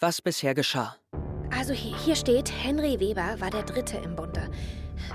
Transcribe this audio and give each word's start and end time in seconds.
was 0.00 0.20
bisher 0.20 0.54
geschah. 0.54 0.96
Also 1.50 1.72
hier, 1.72 1.96
hier 1.96 2.16
steht, 2.16 2.52
Henry 2.62 3.00
Weber 3.00 3.40
war 3.40 3.50
der 3.50 3.62
Dritte 3.62 3.96
im 3.98 4.14
Bunde. 4.16 4.48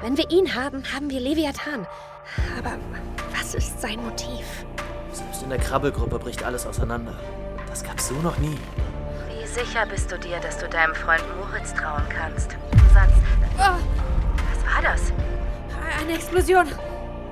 Wenn 0.02 0.18
wir 0.18 0.30
ihn 0.32 0.56
haben, 0.56 0.84
haben 0.94 1.10
wir 1.10 1.20
Leviathan. 1.20 1.86
Aber 2.58 2.78
was 3.38 3.54
ist 3.54 3.80
sein 3.82 4.02
Motiv? 4.04 4.46
Selbst 5.12 5.44
in 5.44 5.50
der 5.50 5.60
Krabbelgruppe 5.60 6.18
bricht 6.20 6.44
alles 6.44 6.66
auseinander. 6.66 7.20
Das 7.68 7.84
gab's 7.84 8.08
so 8.08 8.16
noch 8.16 8.38
nie. 8.40 8.58
Wie 9.30 9.48
sicher 9.48 9.86
bist 9.86 10.12
du 10.12 10.18
dir, 10.18 10.40
dass 10.40 10.58
du 10.58 10.68
deinem 10.68 10.96
Freund 10.96 11.24
Moritz 11.38 11.74
trauen 11.74 12.04
kannst? 12.10 12.52
Sonst. 12.94 13.22
Oh, 13.58 13.78
Was 14.54 14.74
war 14.76 14.82
das? 14.82 15.12
eine 16.00 16.14
Explosion. 16.14 16.68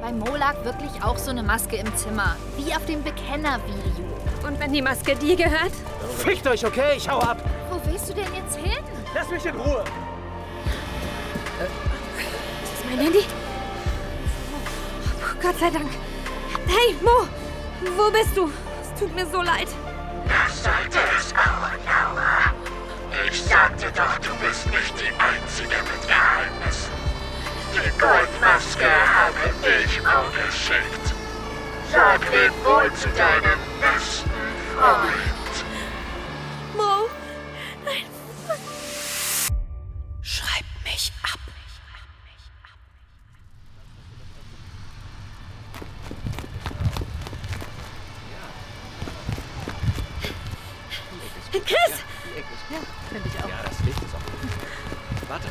Bei 0.01 0.11
Mo 0.11 0.35
lag 0.35 0.63
wirklich 0.63 1.03
auch 1.03 1.17
so 1.17 1.31
eine 1.31 1.43
Maske 1.43 1.77
im 1.77 1.95
Zimmer. 1.97 2.35
Wie 2.57 2.73
auf 2.73 2.85
dem 2.85 3.01
Bekenner-Video. 3.03 4.05
Und 4.49 4.59
wenn 4.59 4.73
die 4.73 4.81
Maske 4.81 5.15
dir 5.15 5.35
gehört? 5.35 5.71
Fickt 6.17 6.47
euch, 6.47 6.65
okay? 6.65 6.97
Ich 6.97 7.07
hau 7.07 7.19
ab. 7.19 7.37
Wo 7.69 7.79
willst 7.85 8.09
du 8.09 8.15
denn 8.15 8.33
jetzt 8.33 8.57
hin? 8.57 8.83
Lass 9.13 9.29
mich 9.29 9.45
in 9.45 9.55
Ruhe. 9.55 9.83
Ist 12.63 12.73
das 12.73 12.85
mein 12.89 12.97
Handy? 12.97 13.25
Oh, 14.51 15.35
Gott 15.39 15.59
sei 15.59 15.69
Dank. 15.69 15.91
Hey, 16.65 16.95
Mo! 17.03 17.27
Wo 17.95 18.09
bist 18.09 18.35
du? 18.35 18.51
Es 18.81 18.99
tut 18.99 19.13
mir 19.13 19.27
so 19.27 19.43
leid. 19.43 19.67
Was 20.25 20.63
sollte 20.63 20.97
es 21.15 21.31
auch, 21.33 21.69
Laura? 21.85 22.51
Ich 23.29 23.43
sagte 23.43 23.91
doch, 23.95 24.17
du 24.17 24.33
bist 24.43 24.65
nicht 24.65 24.95
die 24.99 25.13
Einzige 25.21 25.75
mit 25.77 26.07
Geheimnissen. 26.07 26.93
Die 27.75 27.99
Goldmaske 27.99 28.85
habe 28.85 29.53
ich 29.85 30.01
auch 30.07 30.31
geschickt. 30.43 31.13
Sag 31.91 32.21
leb 32.31 32.53
wohl 32.65 32.91
zu 32.93 33.09
deinem 33.09 33.59
besten 33.79 34.38
Freund. 34.79 35.11
Mo! 36.77 37.09
Schreib 40.21 40.63
mich 40.85 41.11
ab. 41.21 41.39
Chris! 51.51 51.69
Ja, 52.71 53.59
das 53.63 53.79
Licht 53.81 53.97
ist 53.97 54.15
auch. 54.15 55.29
Warte, 55.29 55.47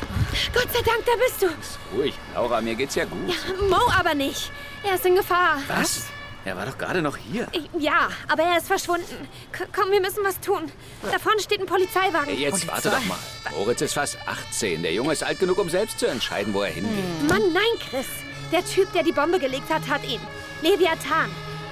Gott 0.53 0.73
sei 0.73 0.81
Dank, 0.81 1.05
da 1.05 1.11
bist 1.23 1.41
du. 1.43 1.95
ruhig. 1.95 2.15
Laura, 2.33 2.61
mir 2.61 2.73
geht's 2.73 2.95
ja 2.95 3.05
gut. 3.05 3.27
Mo 3.69 3.91
aber 3.95 4.15
nicht. 4.15 4.51
Er 4.83 4.95
ist 4.95 5.05
in 5.05 5.15
Gefahr. 5.15 5.61
Was? 5.67 6.07
Er 6.45 6.55
war 6.55 6.65
doch 6.65 6.77
gerade 6.77 7.01
noch 7.01 7.17
hier. 7.17 7.47
Ich- 7.51 7.69
Ja, 7.81 8.09
aber 8.27 8.43
er 8.43 8.57
ist 8.57 8.67
verschwunden. 8.67 9.27
K 9.51 9.65
komm, 9.75 9.91
wir 9.91 9.99
müssen 10.01 10.23
was 10.23 10.39
tun. 10.39 10.71
Da 11.11 11.19
vorne 11.19 11.39
steht 11.41 11.59
ein 11.59 11.65
Polizeiwagen. 11.65 12.37
Jetzt 12.37 12.67
warte 12.67 12.89
doch 12.89 13.03
mal. 13.05 13.17
Moritz 13.57 13.81
ist 13.81 13.93
fast 13.93 14.17
18. 14.25 14.81
Der 14.81 14.93
Junge 14.93 15.13
ist 15.13 15.23
alt 15.23 15.39
genug, 15.39 15.57
um 15.57 15.69
selbst 15.69 15.99
zu 15.99 16.07
entscheiden, 16.07 16.53
wo 16.53 16.61
er 16.63 16.71
hingeht. 16.71 17.23
Mann, 17.27 17.41
nein, 17.53 17.63
Chris. 17.89 18.07
Der 18.51 18.65
Typ, 18.65 18.91
der 18.93 19.03
die 19.03 19.11
Bombe 19.11 19.37
gelegt 19.39 19.69
hat, 19.71 19.87
hat 19.87 20.03
ihn. 20.07 20.21
Leviathan. 20.61 21.29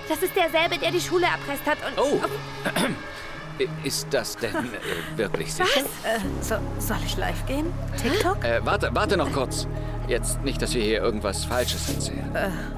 Das 0.09 0.21
ist 0.21 0.35
derselbe, 0.35 0.77
der 0.77 0.91
die 0.91 1.01
Schule 1.01 1.25
erpresst 1.25 1.65
hat 1.65 1.77
und... 1.85 1.97
Oh. 1.99 2.21
Ist 3.83 4.07
das 4.11 4.37
denn 4.37 4.55
äh, 4.55 5.17
wirklich 5.17 5.53
sicher? 5.53 5.81
Was? 6.39 6.47
So, 6.47 6.55
soll 6.79 6.97
ich 7.05 7.17
live 7.17 7.45
gehen? 7.45 7.73
TikTok? 8.01 8.43
Äh, 8.43 8.59
warte, 8.63 8.89
warte 8.93 9.17
noch 9.17 9.31
kurz. 9.31 9.67
Jetzt 10.07 10.41
nicht, 10.43 10.61
dass 10.61 10.73
wir 10.73 10.83
hier 10.83 11.01
irgendwas 11.01 11.43
Falsches 11.43 11.89
erzählen. 11.89 12.31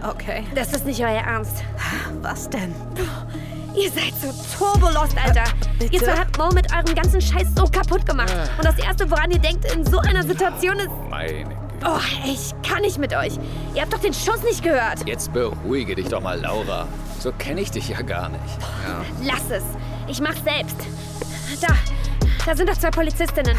Okay. 0.08 0.46
Das 0.56 0.74
ist 0.74 0.86
nicht 0.86 1.00
euer 1.02 1.10
Ernst. 1.10 1.64
Was 2.22 2.50
denn? 2.50 2.74
Ihr 3.76 3.92
seid 3.92 4.14
so 4.20 4.34
turbolost, 4.58 5.16
Alter. 5.24 5.44
bitte? 5.78 5.94
Ihr 5.94 6.00
zwei 6.00 6.18
habt 6.18 6.38
Mo 6.38 6.50
mit 6.50 6.72
eurem 6.74 6.96
ganzen 6.96 7.22
Scheiß 7.22 7.48
so 7.56 7.66
kaputt 7.66 8.06
gemacht. 8.06 8.34
Und 8.58 8.66
das 8.66 8.80
Erste, 8.80 9.10
woran 9.12 9.30
ihr 9.30 9.40
denkt 9.40 9.72
in 9.72 9.86
so 9.86 10.00
einer 10.00 10.24
Situation 10.24 10.80
ist... 10.80 10.90
Meine 11.10 11.44
Güte. 11.44 11.56
Oh, 11.86 12.00
ich 12.26 12.54
kann 12.68 12.82
nicht 12.82 12.98
mit 12.98 13.16
euch. 13.16 13.34
Ihr 13.74 13.84
habt 13.84 13.94
doch 13.94 14.00
den 14.00 14.14
Schuss 14.14 14.42
nicht 14.44 14.64
gehört. 14.64 15.08
Jetzt 15.08 15.32
beruhige 15.32 15.96
dich 15.96 16.10
doch 16.10 16.22
mal, 16.22 16.40
Laura. 16.40 16.88
So 17.20 17.32
kenne 17.38 17.62
ich 17.62 17.72
dich 17.72 17.90
ja 17.90 18.02
gar 18.02 18.30
nicht. 18.30 18.58
Ja. 18.88 19.06
Lass 19.24 19.50
es. 19.50 19.64
Ich 20.10 20.20
mach's 20.20 20.44
selbst. 20.44 20.76
Da. 21.62 21.68
Da 22.46 22.56
sind 22.56 22.68
doch 22.68 22.78
zwei 22.78 22.90
Polizistinnen. 22.90 23.58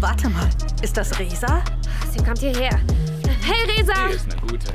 Warte 0.00 0.28
mal. 0.30 0.48
Ist 0.82 0.96
das 0.96 1.18
Resa? 1.18 1.62
Sie 2.10 2.24
kommt 2.24 2.38
hierher. 2.38 2.80
Hey, 3.42 3.64
Resa! 3.76 4.08
Die 4.08 4.14
ist 4.14 4.32
eine 4.32 4.40
gute. 4.40 4.72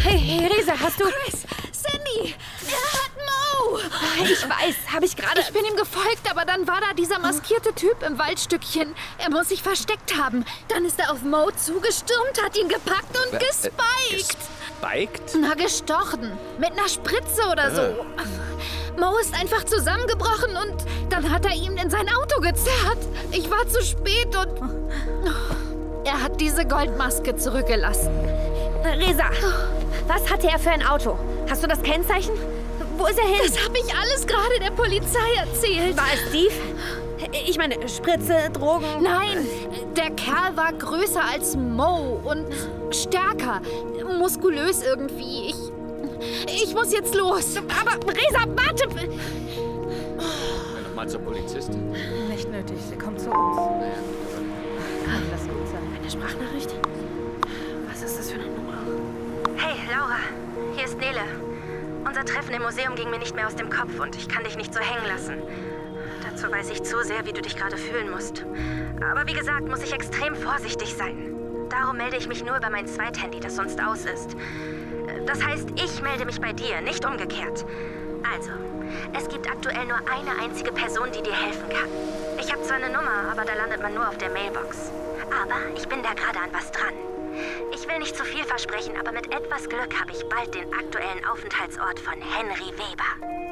Hey, 0.00 0.18
hey, 0.18 0.46
Resa, 0.46 0.72
hast 0.80 1.00
du... 1.00 1.04
Chris! 1.04 1.42
Cindy! 1.72 2.34
Er 2.68 2.92
hat 2.92 3.10
Mo! 3.16 3.78
Ich 4.22 4.42
weiß, 4.48 4.76
habe 4.94 5.04
ich 5.06 5.16
gerade... 5.16 5.40
Ich 5.40 5.52
bin 5.52 5.64
ihm 5.64 5.76
gefolgt, 5.76 6.30
aber 6.30 6.44
dann 6.44 6.66
war 6.66 6.80
da 6.80 6.94
dieser 6.94 7.18
maskierte 7.18 7.74
Typ 7.74 8.02
im 8.06 8.18
Waldstückchen. 8.18 8.94
Er 9.18 9.30
muss 9.30 9.48
sich 9.48 9.62
versteckt 9.62 10.16
haben. 10.16 10.44
Dann 10.68 10.84
ist 10.84 10.98
er 11.00 11.10
auf 11.12 11.22
Mo 11.22 11.50
zugestürmt, 11.56 12.42
hat 12.42 12.56
ihn 12.56 12.68
gepackt 12.68 13.16
und 13.16 13.34
Äh, 13.34 13.44
gespiked. 13.44 14.38
Gespiked? 14.80 15.36
Na, 15.40 15.54
gestochen. 15.54 16.32
Mit 16.58 16.72
einer 16.72 16.88
Spritze 16.88 17.42
oder 17.50 17.70
so. 17.70 17.82
Mo 19.00 19.16
ist 19.18 19.34
einfach 19.38 19.64
zusammengebrochen 19.64 20.50
und 20.50 20.84
dann 21.10 21.30
hat 21.30 21.44
er 21.44 21.54
ihm 21.54 21.76
in 21.76 21.90
sein 21.90 22.08
Auto 22.08 22.40
gezerrt. 22.40 22.98
Ich 23.30 23.50
war 23.50 23.66
zu 23.68 23.82
spät 23.82 24.34
und. 24.36 24.70
Er 26.04 26.22
hat 26.22 26.40
diese 26.40 26.64
Goldmaske 26.64 27.36
zurückgelassen. 27.36 28.10
Resa, 28.84 29.30
was 30.06 30.30
hatte 30.30 30.48
er 30.48 30.58
für 30.58 30.70
ein 30.70 30.86
Auto? 30.86 31.18
Hast 31.50 31.62
du 31.62 31.68
das 31.68 31.82
Kennzeichen? 31.82 32.32
Wo 32.96 33.06
ist 33.06 33.18
er 33.18 33.26
hin? 33.26 33.40
Das 33.46 33.64
habe 33.64 33.78
ich 33.78 33.94
alles 33.94 34.26
gerade 34.26 34.58
der 34.60 34.70
Polizei 34.70 35.34
erzählt. 35.36 35.96
War 35.96 36.06
es 36.14 36.30
Steve? 36.30 36.54
Ich 37.46 37.58
meine, 37.58 37.88
Spritze, 37.88 38.50
Drogen... 38.52 39.02
Nein, 39.02 39.46
der 39.96 40.10
Kerl 40.10 40.56
war 40.56 40.72
größer 40.72 41.22
als 41.22 41.56
Mo 41.56 42.20
und 42.24 42.46
stärker. 42.94 43.60
Muskulös 44.18 44.82
irgendwie. 44.82 45.50
Ich. 45.50 45.56
Ich 46.46 46.74
muss 46.74 46.92
jetzt 46.92 47.14
los. 47.14 47.56
Aber 47.56 47.94
Resa, 48.06 48.44
warte! 48.46 48.88
Nochmal 50.84 51.08
zur 51.08 51.20
Polizistin. 51.20 51.90
Nicht 52.28 52.50
nötig. 52.50 52.78
Sie 52.90 52.96
kommt 52.96 53.20
zu 53.20 53.30
uns. 53.30 53.56
Kann 55.04 55.22
das 55.30 55.42
gut 55.42 55.68
sein? 55.68 55.82
Eine 56.00 56.10
Sprachnachricht? 56.10 56.74
Was 57.88 58.02
ist 58.02 58.18
das 58.18 58.30
für 58.30 58.40
eine 58.40 58.50
Nummer? 58.50 58.78
Hey, 59.56 59.76
Laura. 59.90 60.18
Hier 60.74 60.84
ist 60.84 60.98
Nele. 60.98 61.20
Unser 62.04 62.24
Treffen 62.24 62.54
im 62.54 62.62
Museum 62.62 62.94
ging 62.94 63.10
mir 63.10 63.18
nicht 63.18 63.34
mehr 63.34 63.46
aus 63.46 63.54
dem 63.54 63.70
Kopf 63.70 64.00
und 64.00 64.16
ich 64.16 64.28
kann 64.28 64.44
dich 64.44 64.56
nicht 64.56 64.72
so 64.72 64.80
hängen 64.80 65.06
lassen. 65.06 65.34
Dazu 66.28 66.50
weiß 66.50 66.70
ich 66.70 66.82
zu 66.82 67.02
sehr, 67.04 67.24
wie 67.26 67.32
du 67.32 67.42
dich 67.42 67.56
gerade 67.56 67.76
fühlen 67.76 68.10
musst. 68.10 68.44
Aber 69.08 69.26
wie 69.26 69.34
gesagt, 69.34 69.68
muss 69.68 69.82
ich 69.82 69.92
extrem 69.92 70.34
vorsichtig 70.34 70.94
sein. 70.94 71.37
Darum 71.80 71.96
melde 71.96 72.16
ich 72.16 72.26
mich 72.26 72.44
nur 72.44 72.56
über 72.56 72.70
mein 72.70 72.88
Zweithandy, 72.88 73.38
das 73.38 73.54
sonst 73.54 73.80
aus 73.80 74.04
ist. 74.04 74.36
Das 75.26 75.44
heißt, 75.44 75.68
ich 75.76 76.02
melde 76.02 76.24
mich 76.24 76.40
bei 76.40 76.52
dir, 76.52 76.80
nicht 76.80 77.04
umgekehrt. 77.04 77.64
Also, 78.34 78.50
es 79.16 79.28
gibt 79.28 79.48
aktuell 79.48 79.86
nur 79.86 79.98
eine 79.98 80.42
einzige 80.42 80.72
Person, 80.72 81.12
die 81.12 81.22
dir 81.22 81.32
helfen 81.32 81.68
kann. 81.68 81.88
Ich 82.40 82.52
habe 82.52 82.62
zwar 82.64 82.78
eine 82.78 82.88
Nummer, 82.88 83.30
aber 83.30 83.44
da 83.44 83.54
landet 83.54 83.80
man 83.80 83.94
nur 83.94 84.08
auf 84.08 84.18
der 84.18 84.30
Mailbox. 84.30 84.90
Aber 85.30 85.76
ich 85.76 85.86
bin 85.86 86.02
da 86.02 86.14
gerade 86.14 86.40
an 86.40 86.50
was 86.52 86.72
dran. 86.72 86.94
Ich 87.72 87.86
will 87.86 88.00
nicht 88.00 88.16
zu 88.16 88.24
viel 88.24 88.42
versprechen, 88.42 88.96
aber 88.98 89.12
mit 89.12 89.32
etwas 89.32 89.68
Glück 89.68 89.94
habe 90.00 90.10
ich 90.10 90.28
bald 90.28 90.52
den 90.52 90.66
aktuellen 90.74 91.24
Aufenthaltsort 91.30 92.00
von 92.00 92.14
Henry 92.14 92.72
Weber. 92.74 93.47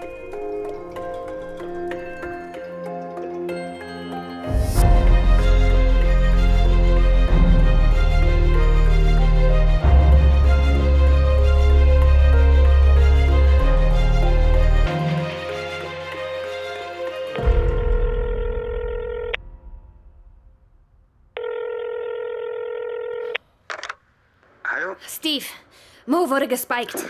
Mo 26.26 26.32
wurde 26.32 26.48
gespiked. 26.48 27.04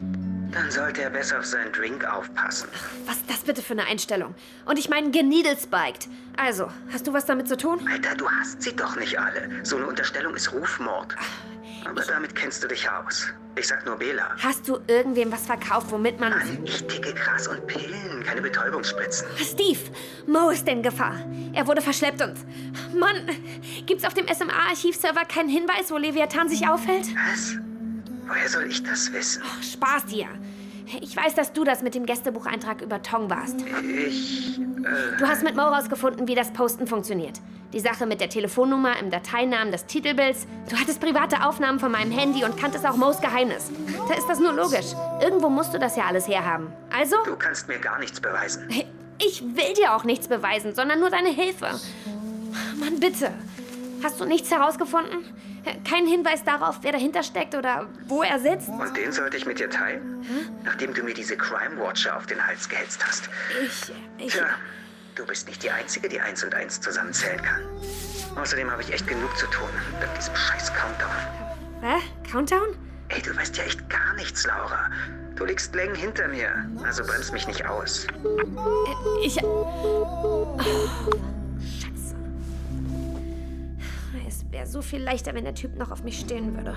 Dann 0.00 0.70
sollte 0.70 1.02
er 1.02 1.10
besser 1.10 1.38
auf 1.38 1.44
seinen 1.44 1.72
Drink 1.72 2.04
aufpassen. 2.04 2.68
Was 3.06 3.16
ist 3.16 3.30
das 3.30 3.38
bitte 3.38 3.62
für 3.62 3.74
eine 3.74 3.84
Einstellung? 3.84 4.34
Und 4.64 4.76
ich 4.76 4.88
meine 4.88 5.10
geneedlespiked. 5.10 6.08
Also, 6.36 6.68
hast 6.92 7.06
du 7.06 7.12
was 7.12 7.26
damit 7.26 7.46
zu 7.46 7.56
tun? 7.56 7.78
Alter, 7.88 8.16
du 8.16 8.28
hast 8.28 8.62
sie 8.62 8.74
doch 8.74 8.96
nicht 8.96 9.18
alle. 9.20 9.48
So 9.62 9.76
eine 9.76 9.86
Unterstellung 9.86 10.34
ist 10.34 10.52
Rufmord. 10.52 11.14
Aber 11.88 12.02
damit 12.02 12.34
kennst 12.34 12.64
du 12.64 12.68
dich 12.68 12.90
aus. 12.90 13.28
Ich 13.56 13.68
sag 13.68 13.86
nur 13.86 13.96
Bela. 13.96 14.34
Hast 14.38 14.66
du 14.66 14.80
irgendwem 14.88 15.30
was 15.30 15.46
verkauft, 15.46 15.86
womit 15.90 16.18
man... 16.18 16.30
Mann, 16.30 16.58
ich 16.64 16.84
ticke 16.86 17.14
Gras 17.14 17.46
und 17.46 17.64
Pillen, 17.68 18.24
keine 18.24 18.42
Betäubungsspritzen. 18.42 19.28
Steve, 19.36 19.78
Mo 20.26 20.50
ist 20.50 20.66
in 20.66 20.82
Gefahr. 20.82 21.14
Er 21.52 21.66
wurde 21.68 21.82
verschleppt 21.82 22.20
und... 22.20 22.34
Mann, 22.98 23.30
gibt's 23.86 24.04
auf 24.04 24.14
dem 24.14 24.26
SMA-Archivserver 24.26 25.24
keinen 25.24 25.48
Hinweis, 25.50 25.90
wo 25.90 25.98
Leviathan 25.98 26.48
sich 26.48 26.66
aufhält? 26.68 27.06
Was? 27.30 27.56
Woher 28.26 28.48
soll 28.48 28.64
ich 28.68 28.82
das 28.82 29.12
wissen? 29.12 29.42
Ach, 29.46 29.62
Spaß 29.62 30.06
dir. 30.06 30.26
Ich 31.00 31.16
weiß, 31.16 31.34
dass 31.34 31.52
du 31.52 31.64
das 31.64 31.82
mit 31.82 31.94
dem 31.94 32.06
Gästebucheintrag 32.06 32.80
über 32.80 33.02
Tong 33.02 33.28
warst. 33.28 33.56
Ich. 34.06 34.58
Äh, 34.58 35.16
Du 35.18 35.26
hast 35.26 35.42
mit 35.42 35.56
Mo 35.56 35.62
rausgefunden, 35.62 36.28
wie 36.28 36.34
das 36.36 36.52
Posten 36.52 36.86
funktioniert. 36.86 37.40
Die 37.72 37.80
Sache 37.80 38.06
mit 38.06 38.20
der 38.20 38.28
Telefonnummer 38.28 38.96
im 39.00 39.10
Dateinamen 39.10 39.72
des 39.72 39.86
Titelbilds. 39.86 40.46
Du 40.70 40.76
hattest 40.76 41.00
private 41.00 41.44
Aufnahmen 41.44 41.80
von 41.80 41.90
meinem 41.90 42.12
Handy 42.12 42.44
und 42.44 42.56
kanntest 42.56 42.86
auch 42.86 42.96
Mo's 42.96 43.20
Geheimnis. 43.20 43.70
Da 44.08 44.14
ist 44.14 44.28
das 44.28 44.38
nur 44.38 44.52
logisch. 44.52 44.86
Irgendwo 45.20 45.48
musst 45.48 45.74
du 45.74 45.78
das 45.78 45.96
ja 45.96 46.04
alles 46.04 46.28
herhaben. 46.28 46.68
Also, 46.96 47.16
du 47.24 47.34
kannst 47.36 47.66
mir 47.66 47.78
gar 47.78 47.98
nichts 47.98 48.20
beweisen. 48.20 48.68
ich 49.18 49.42
will 49.42 49.74
dir 49.76 49.94
auch 49.96 50.04
nichts 50.04 50.28
beweisen, 50.28 50.72
sondern 50.74 51.00
nur 51.00 51.10
deine 51.10 51.30
Hilfe. 51.30 51.66
Mann, 52.78 53.00
bitte. 53.00 53.32
Hast 54.04 54.20
du 54.20 54.24
nichts 54.24 54.50
herausgefunden? 54.52 55.24
Keinen 55.88 56.06
Hinweis 56.06 56.44
darauf, 56.44 56.78
wer 56.82 56.92
dahinter 56.92 57.22
steckt 57.22 57.54
oder 57.54 57.88
wo 58.06 58.22
er 58.22 58.38
sitzt? 58.38 58.68
Und 58.68 58.96
den 58.96 59.12
sollte 59.12 59.36
ich 59.36 59.46
mit 59.46 59.58
dir 59.58 59.68
teilen? 59.68 60.24
Nachdem 60.64 60.94
du 60.94 61.02
mir 61.02 61.14
diese 61.14 61.36
Crime 61.36 61.78
Watcher 61.78 62.16
auf 62.16 62.26
den 62.26 62.44
Hals 62.44 62.68
gehetzt 62.68 63.04
hast. 63.06 63.28
Ich. 63.64 63.92
ich 64.18 64.32
Tja, 64.32 64.46
du 65.16 65.26
bist 65.26 65.48
nicht 65.48 65.62
die 65.62 65.70
Einzige, 65.70 66.08
die 66.08 66.20
eins 66.20 66.44
und 66.44 66.54
eins 66.54 66.80
zusammenzählen 66.80 67.42
kann. 67.42 67.62
Außerdem 68.36 68.70
habe 68.70 68.82
ich 68.82 68.92
echt 68.92 69.06
genug 69.06 69.36
zu 69.36 69.46
tun 69.46 69.68
mit 69.98 70.08
diesem 70.16 70.36
scheiß 70.36 70.72
Countdown. 70.74 71.10
Hä? 71.80 71.96
Countdown? 72.30 72.76
Ey, 73.08 73.22
du 73.22 73.36
weißt 73.36 73.56
ja 73.56 73.64
echt 73.64 73.88
gar 73.88 74.14
nichts, 74.14 74.46
Laura. 74.46 74.90
Du 75.36 75.44
liegst 75.44 75.74
Längen 75.74 75.94
hinter 75.94 76.28
mir, 76.28 76.68
also 76.82 77.04
bremst 77.04 77.32
mich 77.32 77.46
nicht 77.46 77.66
aus. 77.66 78.06
Ich. 79.22 79.42
Oh, 79.42 80.58
wäre 84.66 84.72
so 84.72 84.82
viel 84.82 85.02
leichter, 85.02 85.34
wenn 85.34 85.44
der 85.44 85.54
Typ 85.54 85.76
noch 85.76 85.90
auf 85.90 86.02
mich 86.02 86.18
stehen 86.18 86.54
würde. 86.56 86.74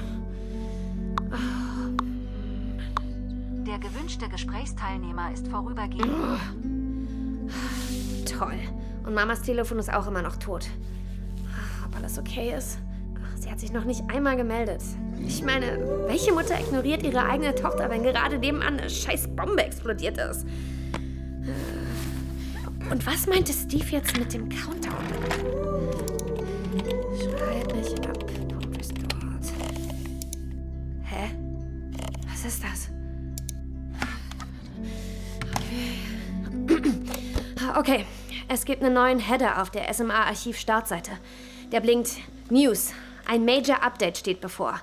Der 3.65 3.79
gewünschte 3.79 4.29
Gesprächsteilnehmer 4.29 5.31
ist 5.33 5.47
vorübergehend. 5.47 6.09
Toll. 8.25 8.59
Und 9.05 9.13
Mamas 9.13 9.41
Telefon 9.41 9.79
ist 9.79 9.91
auch 9.91 10.07
immer 10.07 10.21
noch 10.21 10.37
tot. 10.37 10.67
Ob 11.85 11.95
alles 11.95 12.17
okay 12.19 12.53
ist? 12.55 12.79
Sie 13.35 13.49
hat 13.49 13.59
sich 13.59 13.71
noch 13.71 13.85
nicht 13.85 14.03
einmal 14.09 14.35
gemeldet. 14.35 14.81
Ich 15.25 15.43
meine, 15.43 15.77
welche 16.07 16.33
Mutter 16.33 16.59
ignoriert 16.59 17.03
ihre 17.03 17.23
eigene 17.25 17.55
Tochter, 17.55 17.89
wenn 17.89 18.03
gerade 18.03 18.37
nebenan 18.37 18.79
eine 18.79 18.89
scheiß 18.89 19.29
Bombe 19.35 19.63
explodiert 19.63 20.17
ist? 20.17 20.45
Und 22.91 23.05
was 23.05 23.27
meinte 23.27 23.53
Steve 23.53 23.85
jetzt 23.91 24.17
mit 24.17 24.33
dem 24.33 24.49
Countdown? 24.49 25.58
Es 38.51 38.65
gibt 38.65 38.83
einen 38.83 38.95
neuen 38.95 39.19
Header 39.19 39.61
auf 39.61 39.69
der 39.69 39.93
SMA-Archiv-Startseite. 39.93 41.11
Der 41.71 41.81
blinkt 41.81 42.17
News. 42.49 42.91
Ein 43.27 43.45
Major 43.45 43.83
Update 43.83 44.17
steht 44.17 44.41
bevor. 44.41 44.81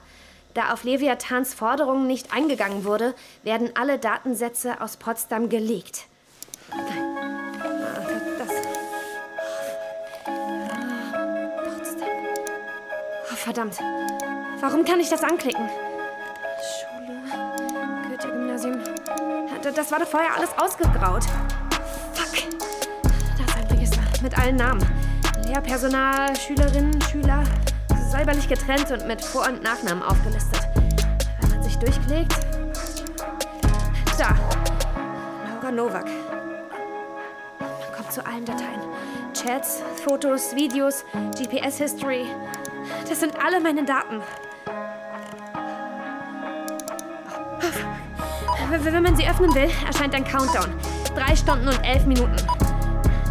Da 0.55 0.73
auf 0.73 0.85
Leviathans 0.85 1.53
Forderungen 1.53 2.07
nicht 2.07 2.33
eingegangen 2.33 2.85
wurde, 2.85 3.13
werden 3.43 3.71
alle 3.75 3.99
Datensätze 3.99 4.81
aus 4.81 4.97
Potsdam 4.97 5.49
gelegt. 5.49 6.07
Das. 8.39 8.49
Ah, 10.25 11.61
Potsdam. 11.65 12.09
Verdammt. 13.35 13.79
Warum 14.61 14.85
kann 14.85 15.01
ich 15.01 15.11
das 15.11 15.25
anklicken? 15.25 15.69
Schule. 16.79 17.21
Goethe-Gymnasium. 18.09 18.79
Das 19.75 19.91
war 19.91 19.99
doch 19.99 20.09
vorher 20.09 20.37
alles 20.37 20.51
ausgegraut. 20.57 21.25
Mit 24.23 24.39
allen 24.39 24.57
Namen. 24.57 24.85
Lehrpersonal, 25.47 26.35
Schülerinnen, 26.37 27.01
Schüler. 27.03 27.43
Säuberlich 28.11 28.49
getrennt 28.49 28.91
und 28.91 29.07
mit 29.07 29.25
Vor- 29.25 29.47
und 29.47 29.63
Nachnamen 29.63 30.03
aufgelistet. 30.03 30.61
Wenn 31.41 31.51
man 31.51 31.63
sich 31.63 31.77
durchklickt. 31.77 32.35
Da. 34.19 34.35
Laura 35.53 35.71
Nowak. 35.71 36.07
Man 37.59 37.93
kommt 37.95 38.13
zu 38.13 38.25
allen 38.25 38.45
Dateien. 38.45 38.81
Chats, 39.35 39.83
Fotos, 40.05 40.55
Videos, 40.55 41.05
GPS-History. 41.39 42.27
Das 43.09 43.21
sind 43.21 43.35
alle 43.45 43.61
meine 43.61 43.85
Daten. 43.85 44.23
Wenn 48.71 49.03
man 49.03 49.17
sie 49.17 49.29
öffnen 49.29 49.55
will, 49.55 49.71
erscheint 49.87 50.15
ein 50.15 50.25
Countdown. 50.25 50.73
Drei 51.15 51.37
Stunden 51.37 51.69
und 51.69 51.81
elf 51.85 52.07
Minuten. 52.07 52.37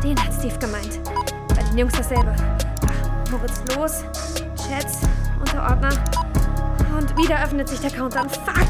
Den 0.06 0.24
hat 0.24 0.32
Steve 0.36 0.56
gemeint. 0.60 1.04
Bei 1.48 1.64
den 1.64 1.80
Jungs 1.80 1.94
dasselbe. 1.94 2.36
Ach, 2.38 3.32
Moritz 3.32 3.60
los, 3.76 4.04
Chats, 4.56 5.00
Unterordner. 5.40 5.90
Und 6.96 7.18
wieder 7.18 7.44
öffnet 7.44 7.68
sich 7.68 7.80
der 7.80 7.90
Countdown. 7.90 8.30
Fuck! 8.30 8.68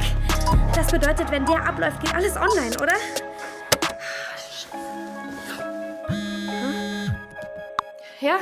Das 0.73 0.87
bedeutet, 0.87 1.29
wenn 1.31 1.45
der 1.45 1.67
abläuft, 1.67 1.99
geht 1.99 2.15
alles 2.15 2.37
online, 2.37 2.73
oder? 2.81 2.93
Hm? 6.07 7.15
Ja? 8.21 8.37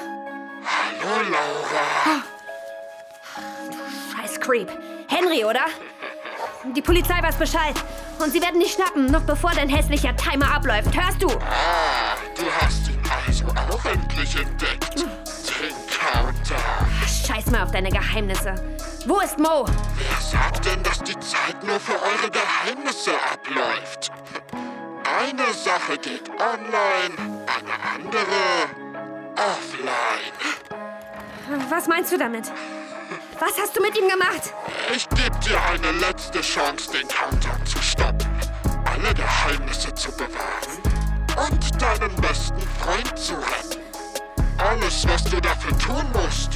Hallo, 0.64 1.30
Laura. 1.32 2.24
Scheiß 4.16 4.40
Creep. 4.40 4.70
Henry, 5.08 5.44
oder? 5.44 5.66
Die 6.76 6.82
Polizei 6.84 7.24
weiß 7.24 7.38
Bescheid. 7.38 7.74
Und 8.20 8.32
sie 8.32 8.42
werden 8.42 8.60
dich 8.60 8.74
schnappen, 8.74 9.08
noch 9.08 9.24
bevor 9.24 9.52
dein 9.52 9.68
hässlicher 9.68 10.16
Timer 10.16 10.54
abläuft. 10.54 10.96
Hörst 10.96 11.22
du? 11.24 11.28
Ah, 11.28 11.83
du 12.36 12.46
hast 12.62 12.88
ihn 12.90 13.02
also 13.26 13.46
auch 13.48 13.86
endlich 13.86 14.36
entdeckt. 14.36 15.00
Den 15.00 15.76
Countdown. 15.88 16.88
Scheiß 17.26 17.52
mal 17.52 17.64
auf 17.64 17.72
deine 17.72 17.90
Geheimnisse. 17.90 18.56
Wo 19.06 19.20
ist 19.20 19.38
Mo? 19.38 19.66
Wer 19.98 20.22
sagt 20.22 20.66
denn, 20.66 20.82
dass 20.84 21.00
die 21.00 21.18
Zeit 21.20 21.64
nur 21.64 21.80
für 21.80 21.94
eure 21.94 22.32
Geheimnisse 22.32 23.12
abläuft? 23.32 24.12
Eine 25.20 25.54
Sache 25.54 25.98
geht 25.98 26.30
online, 26.30 27.44
eine 27.48 27.74
andere 27.96 28.40
offline. 29.36 30.34
Was 31.70 31.88
meinst 31.88 32.12
du 32.12 32.18
damit? 32.18 32.52
Was 33.40 33.58
hast 33.60 33.76
du 33.78 33.82
mit 33.82 33.98
ihm 33.98 34.08
gemacht? 34.08 34.54
Ich 34.96 35.08
gebe 35.10 35.38
dir 35.40 35.62
eine 35.72 35.92
letzte 36.00 36.42
Chance, 36.42 36.92
den 36.92 37.08
Countdown 37.08 37.66
zu 37.66 37.82
stoppen, 37.82 38.30
alle 38.86 39.14
Geheimnisse 39.14 39.94
zu 39.94 40.12
bewahren 40.12 40.93
und 41.38 41.82
deinen 41.82 42.16
besten 42.22 42.62
Freund 42.80 43.18
zu 43.18 43.34
retten. 43.34 43.82
Alles, 44.58 45.08
was 45.08 45.24
du 45.24 45.42
dafür 45.42 45.78
tun 45.78 46.06
musst, 46.14 46.52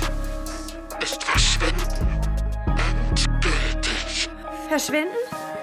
ist 1.02 1.24
verschwinden. 1.24 2.22
Endgültig. 3.10 4.30
Verschwinden? 4.70 5.16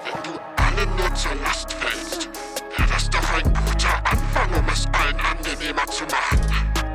Wenn 0.03 0.23
du 0.23 0.39
allen 0.63 0.95
nur 0.95 1.13
zur 1.15 1.35
Last 1.43 1.73
fällst, 1.73 2.29
wäre 2.77 2.89
das 2.89 3.09
doch 3.09 3.33
ein 3.33 3.53
guter 3.65 3.95
Anfang, 4.03 4.59
um 4.59 4.67
es 4.71 4.85
allen 4.93 5.19
angenehmer 5.19 5.85
zu 5.87 6.03
machen. 6.05 6.41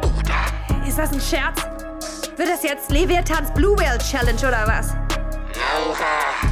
Oder? 0.03 0.87
Ist 0.87 0.99
das 0.99 1.13
ein 1.13 1.21
Scherz? 1.21 1.63
Wird 2.37 2.49
das 2.49 2.63
jetzt 2.63 2.91
Leviathans 2.91 3.53
Blue 3.53 3.77
Whale 3.79 3.99
Challenge 3.99 4.41
oder 4.41 4.67
was? 4.67 4.95
Laura. 5.55 6.50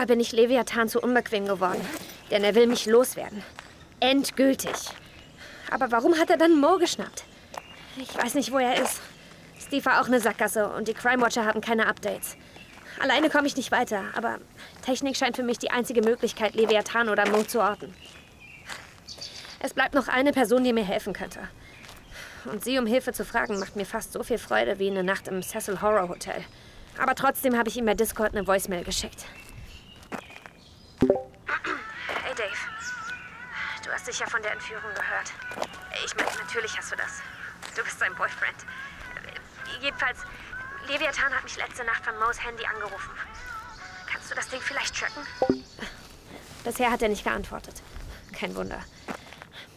Offenbar 0.00 0.16
bin 0.16 0.20
ich 0.20 0.32
Leviathan 0.32 0.88
zu 0.88 0.98
unbequem 0.98 1.44
geworden, 1.44 1.86
denn 2.30 2.42
er 2.42 2.54
will 2.54 2.66
mich 2.66 2.86
loswerden. 2.86 3.42
Endgültig. 4.00 4.72
Aber 5.70 5.90
warum 5.90 6.16
hat 6.16 6.30
er 6.30 6.38
dann 6.38 6.58
Mo 6.58 6.78
geschnappt? 6.78 7.24
Ich 7.98 8.16
weiß 8.16 8.32
nicht, 8.32 8.50
wo 8.50 8.56
er 8.56 8.80
ist. 8.80 8.98
Steve 9.60 9.84
war 9.84 10.00
auch 10.00 10.06
eine 10.06 10.18
Sackgasse 10.18 10.68
und 10.68 10.88
die 10.88 10.94
Crime 10.94 11.20
Watcher 11.20 11.44
haben 11.44 11.60
keine 11.60 11.86
Updates. 11.86 12.38
Alleine 12.98 13.28
komme 13.28 13.46
ich 13.46 13.58
nicht 13.58 13.72
weiter, 13.72 14.04
aber 14.14 14.38
Technik 14.80 15.18
scheint 15.18 15.36
für 15.36 15.42
mich 15.42 15.58
die 15.58 15.70
einzige 15.70 16.00
Möglichkeit, 16.00 16.54
Leviathan 16.54 17.10
oder 17.10 17.28
Mo 17.28 17.42
zu 17.42 17.60
orten. 17.60 17.92
Es 19.58 19.74
bleibt 19.74 19.94
noch 19.94 20.08
eine 20.08 20.32
Person, 20.32 20.64
die 20.64 20.72
mir 20.72 20.84
helfen 20.84 21.12
könnte. 21.12 21.40
Und 22.46 22.64
sie 22.64 22.78
um 22.78 22.86
Hilfe 22.86 23.12
zu 23.12 23.26
fragen, 23.26 23.58
macht 23.58 23.76
mir 23.76 23.84
fast 23.84 24.14
so 24.14 24.22
viel 24.22 24.38
Freude 24.38 24.78
wie 24.78 24.90
eine 24.90 25.04
Nacht 25.04 25.28
im 25.28 25.42
Cecil 25.42 25.82
Horror 25.82 26.08
Hotel. 26.08 26.42
Aber 26.96 27.14
trotzdem 27.14 27.58
habe 27.58 27.68
ich 27.68 27.76
ihm 27.76 27.84
bei 27.84 27.92
Discord 27.92 28.34
eine 28.34 28.46
Voicemail 28.46 28.82
geschickt. 28.82 29.26
Hast 34.00 34.06
sicher 34.06 34.30
von 34.30 34.42
der 34.42 34.52
Entführung 34.52 34.94
gehört. 34.94 35.32
Ich 36.04 36.16
meine, 36.16 36.30
natürlich 36.38 36.76
hast 36.76 36.92
du 36.92 36.96
das. 36.96 37.20
Du 37.76 37.84
bist 37.84 37.98
sein 37.98 38.14
Boyfriend. 38.14 38.56
Jedenfalls, 39.80 40.20
Leviathan 40.88 41.34
hat 41.34 41.44
mich 41.44 41.56
letzte 41.56 41.84
Nacht 41.84 42.04
von 42.04 42.18
Mo's 42.18 42.42
Handy 42.42 42.64
angerufen. 42.64 43.10
Kannst 44.10 44.30
du 44.30 44.34
das 44.34 44.48
Ding 44.48 44.60
vielleicht 44.60 44.98
tracken? 44.98 45.22
Bisher 46.64 46.90
hat 46.90 47.02
er 47.02 47.08
nicht 47.08 47.24
geantwortet. 47.24 47.82
Kein 48.32 48.54
Wunder. 48.56 48.82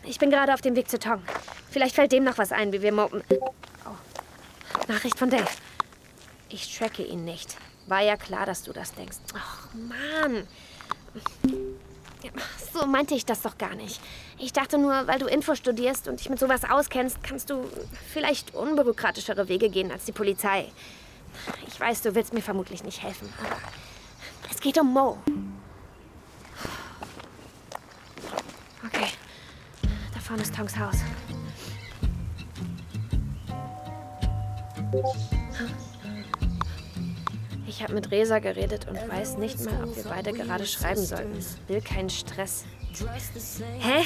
Ich 0.03 0.19
bin 0.19 0.29
gerade 0.29 0.53
auf 0.53 0.61
dem 0.61 0.75
Weg 0.75 0.89
zu 0.89 0.99
Tong. 0.99 1.21
Vielleicht 1.69 1.95
fällt 1.95 2.11
dem 2.11 2.23
noch 2.23 2.37
was 2.37 2.51
ein, 2.51 2.71
wie 2.71 2.81
wir 2.81 2.93
Mo... 2.93 3.09
Oh. 3.11 3.97
Nachricht 4.87 5.19
von 5.19 5.29
Dave. 5.29 5.49
Ich 6.49 6.77
tracke 6.77 7.03
ihn 7.03 7.25
nicht. 7.25 7.57
War 7.87 8.01
ja 8.01 8.15
klar, 8.15 8.45
dass 8.45 8.63
du 8.63 8.71
das 8.71 8.93
denkst. 8.93 9.17
Ach, 9.33 9.67
Mann. 9.73 10.47
So 12.73 12.85
meinte 12.85 13.15
ich 13.15 13.25
das 13.25 13.41
doch 13.41 13.57
gar 13.57 13.75
nicht. 13.75 13.99
Ich 14.37 14.53
dachte 14.53 14.77
nur, 14.77 15.07
weil 15.07 15.19
du 15.19 15.27
Info 15.27 15.55
studierst 15.55 16.07
und 16.07 16.19
dich 16.19 16.29
mit 16.29 16.39
sowas 16.39 16.63
auskennst, 16.63 17.23
kannst 17.23 17.49
du 17.49 17.69
vielleicht 18.11 18.55
unbürokratischere 18.55 19.47
Wege 19.47 19.69
gehen 19.69 19.91
als 19.91 20.05
die 20.05 20.11
Polizei. 20.11 20.71
Ich 21.67 21.79
weiß, 21.79 22.01
du 22.01 22.15
willst 22.15 22.33
mir 22.33 22.41
vermutlich 22.41 22.83
nicht 22.83 23.01
helfen, 23.01 23.31
aber 23.39 23.57
es 24.51 24.59
geht 24.59 24.79
um 24.79 24.93
Mo. 24.93 25.17
Okay, 28.85 29.09
da 30.13 30.19
vorne 30.19 30.43
ist 30.43 30.55
Tongs 30.55 30.77
Haus. 30.77 30.97
Ich 37.75 37.81
habe 37.81 37.93
mit 37.93 38.11
Resa 38.11 38.37
geredet 38.37 38.87
und 38.87 38.95
weiß 39.09 39.37
nicht 39.37 39.59
mal, 39.65 39.83
ob 39.83 39.95
wir 39.95 40.03
beide 40.03 40.31
gerade 40.31 40.63
schreiben 40.67 41.03
sollten. 41.03 41.43
Will 41.67 41.81
keinen 41.81 42.11
Stress. 42.11 42.65
Hä? 43.79 44.05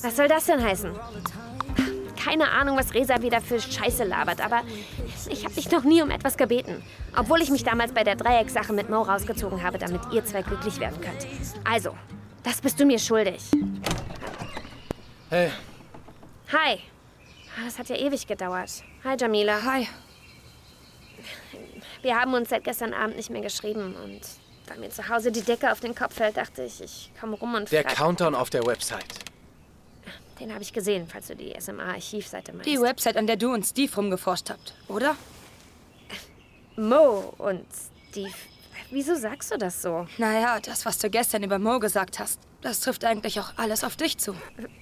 Was 0.00 0.16
soll 0.16 0.28
das 0.28 0.46
denn 0.46 0.64
heißen? 0.64 0.92
Keine 2.16 2.50
Ahnung, 2.50 2.78
was 2.78 2.94
Resa 2.94 3.20
wieder 3.20 3.42
für 3.42 3.60
Scheiße 3.60 4.04
labert, 4.04 4.42
aber 4.42 4.62
ich 5.28 5.44
habe 5.44 5.54
dich 5.54 5.70
noch 5.70 5.84
nie 5.84 6.00
um 6.00 6.10
etwas 6.10 6.38
gebeten. 6.38 6.82
Obwohl 7.14 7.42
ich 7.42 7.50
mich 7.50 7.64
damals 7.64 7.92
bei 7.92 8.02
der 8.02 8.16
Dreiecksache 8.16 8.72
mit 8.72 8.88
Mo 8.88 9.02
rausgezogen 9.02 9.62
habe, 9.62 9.76
damit 9.76 10.00
ihr 10.10 10.24
zwei 10.24 10.40
glücklich 10.40 10.80
werden 10.80 10.98
könnt. 11.02 11.26
Also, 11.64 11.94
das 12.42 12.62
bist 12.62 12.80
du 12.80 12.86
mir 12.86 12.98
schuldig. 12.98 13.42
Hey, 15.28 15.50
Hi. 16.50 16.78
Das 17.62 17.78
hat 17.78 17.90
ja 17.90 17.96
ewig 17.96 18.26
gedauert. 18.26 18.82
Hi, 19.04 19.16
Jamila. 19.20 19.62
Hi. 19.64 19.86
Wir 22.02 22.16
haben 22.20 22.34
uns 22.34 22.50
seit 22.50 22.64
gestern 22.64 22.94
Abend 22.94 23.16
nicht 23.16 23.30
mehr 23.30 23.42
geschrieben 23.42 23.94
und 24.04 24.20
da 24.66 24.74
mir 24.76 24.90
zu 24.90 25.08
Hause 25.08 25.30
die 25.32 25.42
Decke 25.42 25.70
auf 25.72 25.80
den 25.80 25.94
Kopf 25.94 26.14
fällt, 26.14 26.36
dachte 26.36 26.62
ich, 26.64 26.80
ich 26.80 27.10
komme 27.20 27.36
rum 27.36 27.54
und 27.54 27.70
der 27.70 27.82
frag- 27.82 27.94
Countdown 27.96 28.34
auf 28.34 28.50
der 28.50 28.64
Website. 28.66 29.04
Den 30.40 30.52
habe 30.52 30.62
ich 30.62 30.72
gesehen, 30.72 31.06
falls 31.10 31.28
du 31.28 31.36
die 31.36 31.54
SMA-Archivseite 31.60 32.52
meinst. 32.52 32.66
Die 32.66 32.80
Website, 32.80 33.16
an 33.16 33.26
der 33.26 33.36
du 33.36 33.52
und 33.52 33.64
Steve 33.64 33.94
rumgeforscht 33.94 34.50
habt, 34.50 34.74
oder? 34.88 35.14
Mo 36.76 37.34
und 37.38 37.64
Steve. 38.10 38.32
Wieso 38.90 39.14
sagst 39.14 39.52
du 39.52 39.56
das 39.58 39.80
so? 39.80 40.06
Naja, 40.18 40.58
das, 40.60 40.84
was 40.84 40.98
du 40.98 41.08
gestern 41.08 41.42
über 41.44 41.58
Mo 41.58 41.78
gesagt 41.78 42.18
hast, 42.18 42.40
das 42.60 42.80
trifft 42.80 43.04
eigentlich 43.04 43.40
auch 43.40 43.52
alles 43.56 43.84
auf 43.84 43.96
dich 43.96 44.18
zu. 44.18 44.34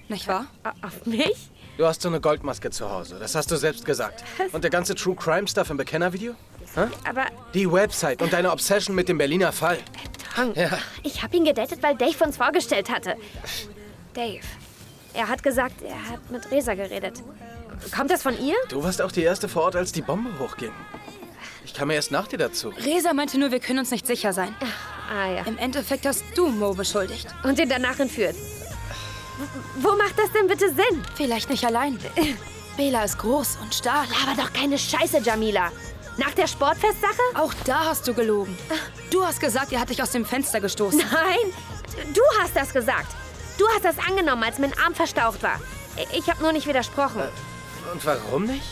Nicht 0.09 0.27
wahr? 0.27 0.47
Auf 0.81 1.05
mich? 1.05 1.49
Du 1.77 1.85
hast 1.85 2.01
so 2.01 2.09
eine 2.09 2.19
Goldmaske 2.19 2.69
zu 2.71 2.89
Hause, 2.89 3.17
das 3.19 3.35
hast 3.35 3.49
du 3.51 3.55
selbst 3.55 3.85
gesagt. 3.85 4.23
Und 4.51 4.63
der 4.63 4.69
ganze 4.71 4.95
True 4.95 5.15
Crime 5.15 5.47
Stuff 5.47 5.69
im 5.69 5.77
Bekennervideo? 5.77 6.35
Hä? 6.75 6.81
Aber 7.07 7.25
Die 7.53 7.69
Website 7.71 8.21
und 8.21 8.31
deine 8.33 8.51
Obsession 8.51 8.95
mit 8.95 9.09
dem 9.09 9.17
Berliner 9.17 9.51
Fall. 9.51 9.77
Tong, 10.35 10.53
Ja. 10.55 10.69
ich 11.03 11.21
habe 11.21 11.35
ihn 11.35 11.43
gedatet, 11.45 11.83
weil 11.83 11.95
Dave 11.95 12.23
uns 12.23 12.37
vorgestellt 12.37 12.89
hatte. 12.89 13.15
Dave. 14.13 14.39
Er 15.13 15.27
hat 15.27 15.43
gesagt, 15.43 15.81
er 15.81 16.09
hat 16.09 16.31
mit 16.31 16.49
Resa 16.51 16.73
geredet. 16.73 17.21
Kommt 17.95 18.11
das 18.11 18.21
von 18.23 18.39
ihr? 18.39 18.55
Du 18.69 18.81
warst 18.83 19.01
auch 19.01 19.11
die 19.11 19.23
erste 19.23 19.49
vor 19.49 19.63
Ort, 19.63 19.75
als 19.75 19.91
die 19.91 20.01
Bombe 20.01 20.29
hochging. 20.39 20.71
Ich 21.65 21.73
kam 21.73 21.89
erst 21.89 22.11
nach 22.11 22.27
dir 22.27 22.37
dazu. 22.37 22.69
Resa 22.69 23.13
meinte 23.13 23.37
nur, 23.37 23.51
wir 23.51 23.59
können 23.59 23.79
uns 23.79 23.91
nicht 23.91 24.07
sicher 24.07 24.31
sein. 24.33 24.55
Ah 25.13 25.27
ja. 25.27 25.43
Im 25.43 25.57
Endeffekt 25.57 26.05
hast 26.05 26.23
du 26.35 26.47
Mo 26.47 26.73
beschuldigt. 26.73 27.27
Und 27.43 27.59
ihn 27.59 27.67
danach 27.69 27.99
entführt. 27.99 28.35
Wo 29.79 29.95
macht 29.95 30.17
das 30.17 30.31
denn 30.31 30.47
bitte 30.47 30.69
Sinn? 30.69 31.03
Vielleicht 31.15 31.49
nicht 31.49 31.65
allein. 31.65 31.99
Bela 32.77 33.03
ist 33.03 33.17
groß 33.17 33.57
und 33.61 33.73
stark. 33.75 34.07
Aber 34.25 34.41
doch 34.41 34.53
keine 34.53 34.77
Scheiße, 34.77 35.19
Jamila. 35.19 35.71
Nach 36.17 36.31
der 36.31 36.47
Sportfestsache? 36.47 37.21
Auch 37.35 37.53
da 37.65 37.85
hast 37.85 38.07
du 38.07 38.13
gelogen. 38.13 38.57
Du 39.09 39.25
hast 39.25 39.39
gesagt, 39.39 39.71
er 39.71 39.79
hat 39.79 39.89
dich 39.89 40.01
aus 40.03 40.11
dem 40.11 40.25
Fenster 40.25 40.59
gestoßen. 40.59 40.99
Nein, 40.99 41.53
du 42.13 42.21
hast 42.41 42.55
das 42.55 42.73
gesagt. 42.73 43.07
Du 43.57 43.67
hast 43.69 43.85
das 43.85 43.95
angenommen, 44.07 44.43
als 44.43 44.59
mein 44.59 44.77
Arm 44.79 44.93
verstaucht 44.93 45.41
war. 45.43 45.59
Ich 46.13 46.29
habe 46.29 46.41
nur 46.41 46.51
nicht 46.51 46.67
widersprochen. 46.67 47.21
Und 47.91 48.05
warum 48.05 48.45
nicht? 48.45 48.65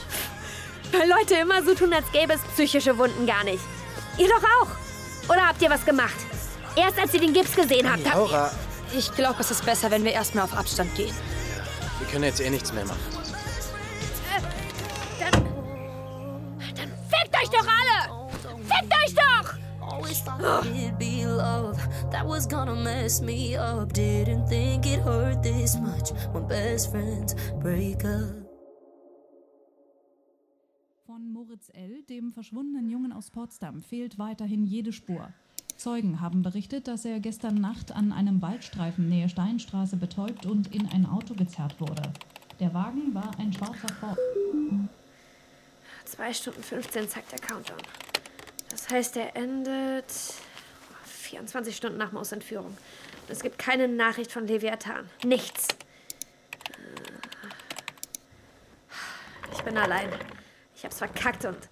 Weil 0.91 1.07
Leute 1.07 1.35
immer 1.35 1.63
so 1.63 1.73
tun, 1.75 1.93
als 1.93 2.11
gäbe 2.11 2.33
es 2.33 2.41
psychische 2.53 2.97
Wunden 2.97 3.25
gar 3.27 3.43
nicht. 3.43 3.63
Ihr 4.17 4.27
doch 4.27 4.43
auch. 4.61 5.29
Oder 5.31 5.47
habt 5.47 5.61
ihr 5.61 5.69
was 5.69 5.85
gemacht? 5.85 6.15
Erst 6.75 6.97
als 6.99 7.13
ihr 7.13 7.19
den 7.19 7.33
Gips 7.33 7.55
gesehen 7.55 7.89
habt, 7.91 8.05
habt 8.05 8.15
ihr... 8.15 8.19
Laura, 8.21 8.51
Ich 8.95 9.13
glaube, 9.13 9.41
es 9.41 9.51
ist 9.51 9.65
besser, 9.65 9.91
wenn 9.91 10.03
wir 10.03 10.11
erstmal 10.13 10.45
auf 10.45 10.57
Abstand 10.57 10.93
gehen. 10.95 11.13
wir 11.99 12.07
können 12.07 12.23
jetzt 12.23 12.39
eh 12.41 12.49
nichts 12.49 12.73
mehr 12.73 12.85
machen. 12.85 13.18
Euch 17.49 17.59
doch 17.59 17.67
alle! 17.67 18.63
Fickt 18.63 18.93
euch 18.93 19.15
doch! 19.15 19.53
Always 19.81 20.21
thought 20.21 20.65
it'd 20.65 20.97
be 20.99 21.25
love 21.25 21.77
that 22.11 22.27
was 22.27 22.47
gonna 22.47 22.75
mess 22.75 23.21
me 23.21 23.57
up. 23.57 23.91
Didn't 23.93 24.47
think 24.47 24.85
it 24.85 24.99
hurt 25.03 25.41
this 25.41 25.77
much 25.79 26.11
when 26.33 26.47
best 26.47 26.91
friends 26.91 27.35
break 27.61 28.05
up. 28.05 28.45
Von 31.05 31.31
Moritz 31.31 31.71
L., 31.73 32.03
dem 32.07 32.31
verschwundenen 32.31 32.87
Jungen 32.87 33.11
aus 33.11 33.31
Potsdam, 33.31 33.81
fehlt 33.81 34.19
weiterhin 34.19 34.65
jede 34.65 34.93
Spur. 34.93 35.29
Zeugen 35.75 36.21
haben 36.21 36.43
berichtet, 36.43 36.87
dass 36.87 37.05
er 37.05 37.19
gestern 37.19 37.55
Nacht 37.55 37.93
an 37.93 38.11
einem 38.11 38.41
Waldstreifen 38.41 39.09
nähe 39.09 39.29
Steinstraße 39.29 39.95
betäubt 39.95 40.45
und 40.45 40.73
in 40.75 40.87
ein 40.87 41.05
Auto 41.05 41.33
gezerrt 41.33 41.79
wurde. 41.79 42.03
Der 42.59 42.73
Wagen 42.73 43.13
war 43.15 43.31
ein 43.39 43.51
schwarzer 43.53 43.87
Ford. 43.95 44.19
2 46.09 46.33
Stunden 46.33 46.63
15 46.63 47.07
zeigt 47.07 47.31
der 47.31 47.39
Countdown. 47.39 47.77
Das 48.71 48.89
heißt, 48.89 49.17
er 49.17 49.35
endet 49.35 50.11
24 51.05 51.75
Stunden 51.75 51.97
nach 51.97 52.11
Maus 52.11 52.31
Entführung. 52.31 52.75
Es 53.27 53.41
gibt 53.41 53.59
keine 53.59 53.87
Nachricht 53.87 54.31
von 54.31 54.47
Leviathan. 54.47 55.07
Nichts. 55.23 55.67
Ich 59.53 59.61
bin 59.61 59.77
allein. 59.77 60.09
Ich 60.75 60.83
hab's 60.83 60.97
verkackt 60.97 61.45
und. 61.45 61.69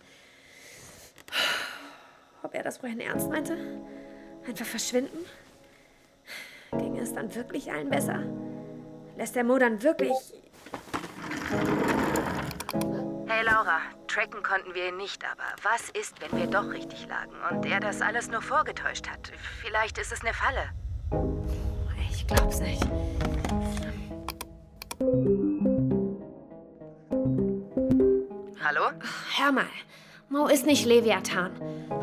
Ob 2.44 2.54
er 2.54 2.64
das 2.64 2.78
vorhin 2.78 3.00
ernst 3.00 3.30
meinte? 3.30 3.58
Einfach 4.48 4.66
verschwinden? 4.66 5.26
Ging 6.78 6.98
es 6.98 7.14
dann 7.14 7.34
wirklich 7.34 7.72
allen 7.72 7.90
besser? 7.90 8.24
Lässt 9.16 9.36
der 9.36 9.44
Mo 9.44 9.58
dann 9.58 9.82
wirklich. 9.82 10.14
Hey 13.28 13.44
Laura, 13.44 13.80
tracken 14.18 14.42
konnten 14.42 14.74
wir 14.74 14.88
ihn 14.88 14.98
nicht, 14.98 15.24
aber 15.24 15.44
was 15.62 15.90
ist, 15.92 16.20
wenn 16.22 16.40
wir 16.40 16.48
doch 16.48 16.68
richtig 16.72 17.08
lagen 17.08 17.34
und 17.52 17.64
er 17.68 17.80
das 17.80 18.02
alles 18.02 18.30
nur 18.30 18.42
vorgetäuscht 18.42 19.08
hat? 19.08 19.32
Vielleicht 19.62 20.00
ist 20.00 20.12
es 20.12 20.22
eine 20.22 20.34
Falle. 20.34 20.72
Ich 22.10 22.26
glaub's 22.26 22.60
nicht. 22.60 22.82
Hallo? 28.64 28.90
Hör 29.36 29.52
mal, 29.52 29.70
Mo 30.30 30.48
ist 30.48 30.66
nicht 30.66 30.86
Leviathan. 30.86 31.56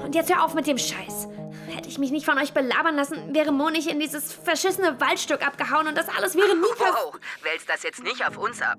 Und 0.05 0.15
jetzt 0.15 0.33
hör 0.33 0.45
auf 0.45 0.55
mit 0.55 0.69
dem 0.69 0.79
Scheiß. 0.79 1.27
Hätte 1.67 1.89
ich 1.89 1.99
mich 1.99 2.13
nicht 2.13 2.27
von 2.27 2.39
euch 2.39 2.53
belabern 2.53 2.95
lassen, 2.95 3.35
wäre 3.35 3.51
Mo 3.51 3.71
nicht 3.71 3.89
in 3.89 3.99
dieses 3.99 4.33
verschissene 4.33 5.01
Waldstück 5.01 5.45
abgehauen 5.45 5.89
und 5.89 5.99
das 5.99 6.09
alles 6.09 6.37
wäre 6.37 6.55
nie 6.55 6.75
passiert. 6.79 6.95
Wow, 6.95 7.19
wälzt 7.43 7.69
das 7.69 7.83
jetzt 7.83 8.05
nicht 8.05 8.25
auf 8.25 8.37
uns 8.37 8.63
ab. 8.63 8.79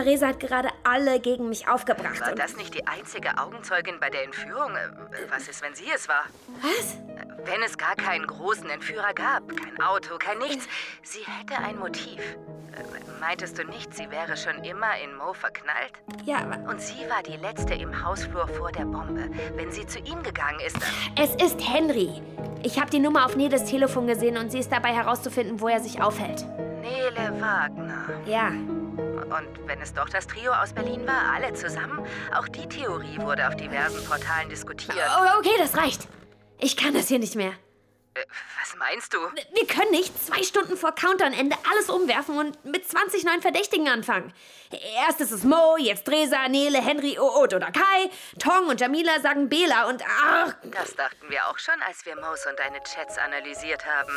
Resa 0.00 0.28
hat 0.28 0.40
gerade 0.40 0.68
alle 0.84 1.20
gegen 1.20 1.48
mich 1.48 1.68
aufgebracht. 1.68 2.20
War 2.20 2.34
das 2.34 2.56
nicht 2.56 2.74
die 2.74 2.86
einzige 2.86 3.38
Augenzeugin 3.38 3.98
bei 4.00 4.10
der 4.10 4.24
Entführung? 4.24 4.74
Äh, 4.74 4.88
Was 5.30 5.48
ist, 5.48 5.62
wenn 5.62 5.74
sie 5.74 5.86
es 5.94 6.08
war? 6.08 6.24
Was? 6.62 6.98
Wenn 7.44 7.62
es 7.62 7.76
gar 7.76 7.94
keinen 7.96 8.26
großen 8.26 8.68
Entführer 8.70 9.12
gab, 9.14 9.48
kein 9.56 9.80
Auto, 9.82 10.16
kein 10.18 10.38
nichts, 10.38 10.66
sie 11.02 11.20
hätte 11.20 11.62
ein 11.62 11.78
Motiv. 11.78 12.20
Äh, 12.20 13.20
Meintest 13.20 13.58
du 13.58 13.64
nicht, 13.64 13.94
sie 13.94 14.10
wäre 14.10 14.36
schon 14.36 14.62
immer 14.64 14.98
in 15.02 15.16
Mo 15.16 15.32
verknallt? 15.32 15.92
Ja, 16.24 16.38
aber 16.38 16.56
Und 16.70 16.80
sie 16.80 17.08
war 17.08 17.22
die 17.22 17.36
Letzte 17.36 17.72
im 17.74 18.04
Hausflur 18.04 18.46
vor 18.48 18.70
der 18.70 18.84
Bombe. 18.84 19.30
Wenn 19.54 19.70
sie 19.72 19.86
zu 19.86 19.98
ihm 20.00 20.22
gegangen 20.22 20.60
ist, 20.60 20.76
dann... 20.76 21.24
es 21.24 21.34
ist 21.42 21.58
Henry. 21.66 22.20
Ich 22.62 22.78
habe 22.78 22.90
die 22.90 22.98
Nummer 22.98 23.24
auf 23.24 23.36
Nedes 23.36 23.64
Telefon 23.64 24.06
gesehen 24.06 24.36
und 24.36 24.50
sie 24.50 24.58
ist 24.58 24.70
dabei 24.72 24.92
herauszufinden, 24.94 25.60
wo 25.60 25.68
er 25.68 25.80
sich 25.80 26.02
aufhält. 26.02 26.44
Nele 26.82 27.40
Wagner. 27.40 28.08
Ja. 28.26 28.50
Und 28.96 29.66
wenn 29.66 29.80
es 29.80 29.92
doch 29.92 30.08
das 30.08 30.26
Trio 30.26 30.52
aus 30.52 30.72
Berlin 30.72 31.06
war, 31.06 31.34
alle 31.34 31.52
zusammen? 31.54 32.06
Auch 32.34 32.48
die 32.48 32.68
Theorie 32.68 33.18
wurde 33.18 33.46
auf 33.48 33.56
diversen 33.56 34.04
Portalen 34.04 34.48
diskutiert. 34.48 34.96
Oh, 34.96 35.38
okay, 35.38 35.54
das 35.58 35.76
reicht. 35.76 36.06
Ich 36.58 36.76
kann 36.76 36.94
das 36.94 37.08
hier 37.08 37.18
nicht 37.18 37.34
mehr. 37.34 37.52
Was 38.60 38.76
meinst 38.76 39.12
du? 39.12 39.18
Wir 39.18 39.66
können 39.66 39.90
nicht 39.90 40.24
zwei 40.24 40.42
Stunden 40.44 40.76
vor 40.76 40.94
Countdown-Ende 40.94 41.56
alles 41.68 41.90
umwerfen 41.90 42.38
und 42.38 42.64
mit 42.64 42.88
20 42.88 43.24
neuen 43.24 43.42
Verdächtigen 43.42 43.88
anfangen. 43.88 44.32
Erst 45.04 45.20
ist 45.20 45.32
es 45.32 45.42
Mo, 45.42 45.76
jetzt 45.78 46.08
Resa, 46.08 46.48
Nele, 46.48 46.80
Henry, 46.80 47.18
Oot 47.18 47.54
oder 47.54 47.72
Kai. 47.72 48.10
Tong 48.38 48.68
und 48.68 48.80
Jamila 48.80 49.20
sagen 49.20 49.48
Bela 49.48 49.88
und 49.88 50.02
ach. 50.22 50.54
Das 50.62 50.94
dachten 50.94 51.28
wir 51.28 51.48
auch 51.48 51.58
schon, 51.58 51.80
als 51.82 52.06
wir 52.06 52.14
Mos 52.14 52.46
und 52.46 52.56
deine 52.58 52.80
Chats 52.84 53.18
analysiert 53.18 53.84
haben. 53.84 54.12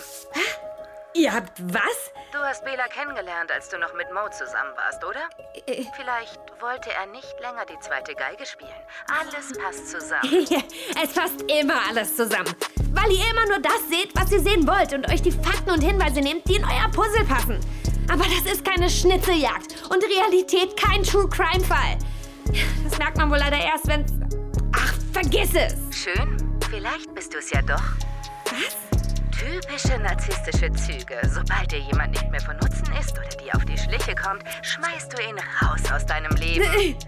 Ihr 1.18 1.34
habt 1.34 1.60
was? 1.74 2.12
Du 2.32 2.38
hast 2.38 2.64
Bela 2.64 2.88
kennengelernt, 2.88 3.52
als 3.52 3.70
du 3.70 3.80
noch 3.80 3.92
mit 3.96 4.06
Mo 4.14 4.30
zusammen 4.30 4.72
warst, 4.76 5.04
oder? 5.04 5.22
Vielleicht 5.96 6.40
wollte 6.62 6.92
er 6.94 7.08
nicht 7.08 7.34
länger 7.42 7.66
die 7.66 7.80
zweite 7.80 8.14
Geige 8.14 8.46
spielen. 8.46 8.70
Alles 9.10 9.58
passt 9.58 9.90
zusammen. 9.90 10.46
es 11.04 11.14
passt 11.14 11.42
immer 11.50 11.80
alles 11.90 12.16
zusammen. 12.16 12.54
Weil 12.92 13.12
ihr 13.12 13.32
immer 13.32 13.48
nur 13.48 13.60
das 13.60 13.90
seht, 13.90 14.16
was 14.16 14.32
ihr 14.32 14.42
sehen 14.42 14.68
wollt 14.68 14.94
und 14.94 15.10
euch 15.10 15.24
die 15.24 15.32
Fakten 15.32 15.72
und 15.72 15.82
Hinweise 15.82 16.22
nehmt, 16.22 16.48
die 16.48 16.58
in 16.58 16.64
euer 16.64 16.90
Puzzle 16.92 17.26
passen. 17.26 17.60
Aber 18.12 18.24
das 18.26 18.54
ist 18.54 18.64
keine 18.64 18.88
Schnitzeljagd 18.88 19.90
und 19.90 20.04
Realität 20.04 20.78
kein 20.78 21.02
True 21.02 21.28
Crime 21.30 21.66
Fall. 21.66 21.98
Das 22.84 22.98
merkt 23.00 23.18
man 23.18 23.32
wohl 23.32 23.40
leider 23.40 23.58
erst, 23.58 23.88
wenn's. 23.88 24.12
Ach, 24.76 24.94
vergiss 25.14 25.56
es! 25.56 25.74
Schön. 25.92 26.38
Vielleicht 26.70 27.14
bist 27.16 27.34
du 27.34 27.40
es 27.40 27.50
ja 27.50 27.62
doch. 27.64 27.82
Was? 28.46 28.87
Typische 29.38 30.00
narzisstische 30.00 30.72
Züge. 30.74 31.20
Sobald 31.30 31.72
dir 31.72 31.80
jemand 31.80 32.12
nicht 32.12 32.30
mehr 32.32 32.42
von 32.42 32.56
Nutzen 32.58 32.92
ist 33.00 33.12
oder 33.12 33.28
dir 33.28 33.56
auf 33.56 33.64
die 33.66 33.78
Schliche 33.78 34.16
kommt, 34.16 34.44
schmeißt 34.64 35.14
du 35.14 35.22
ihn 35.22 35.38
raus 35.62 35.82
aus 35.92 36.06
deinem 36.06 36.36
Leben. 36.38 36.66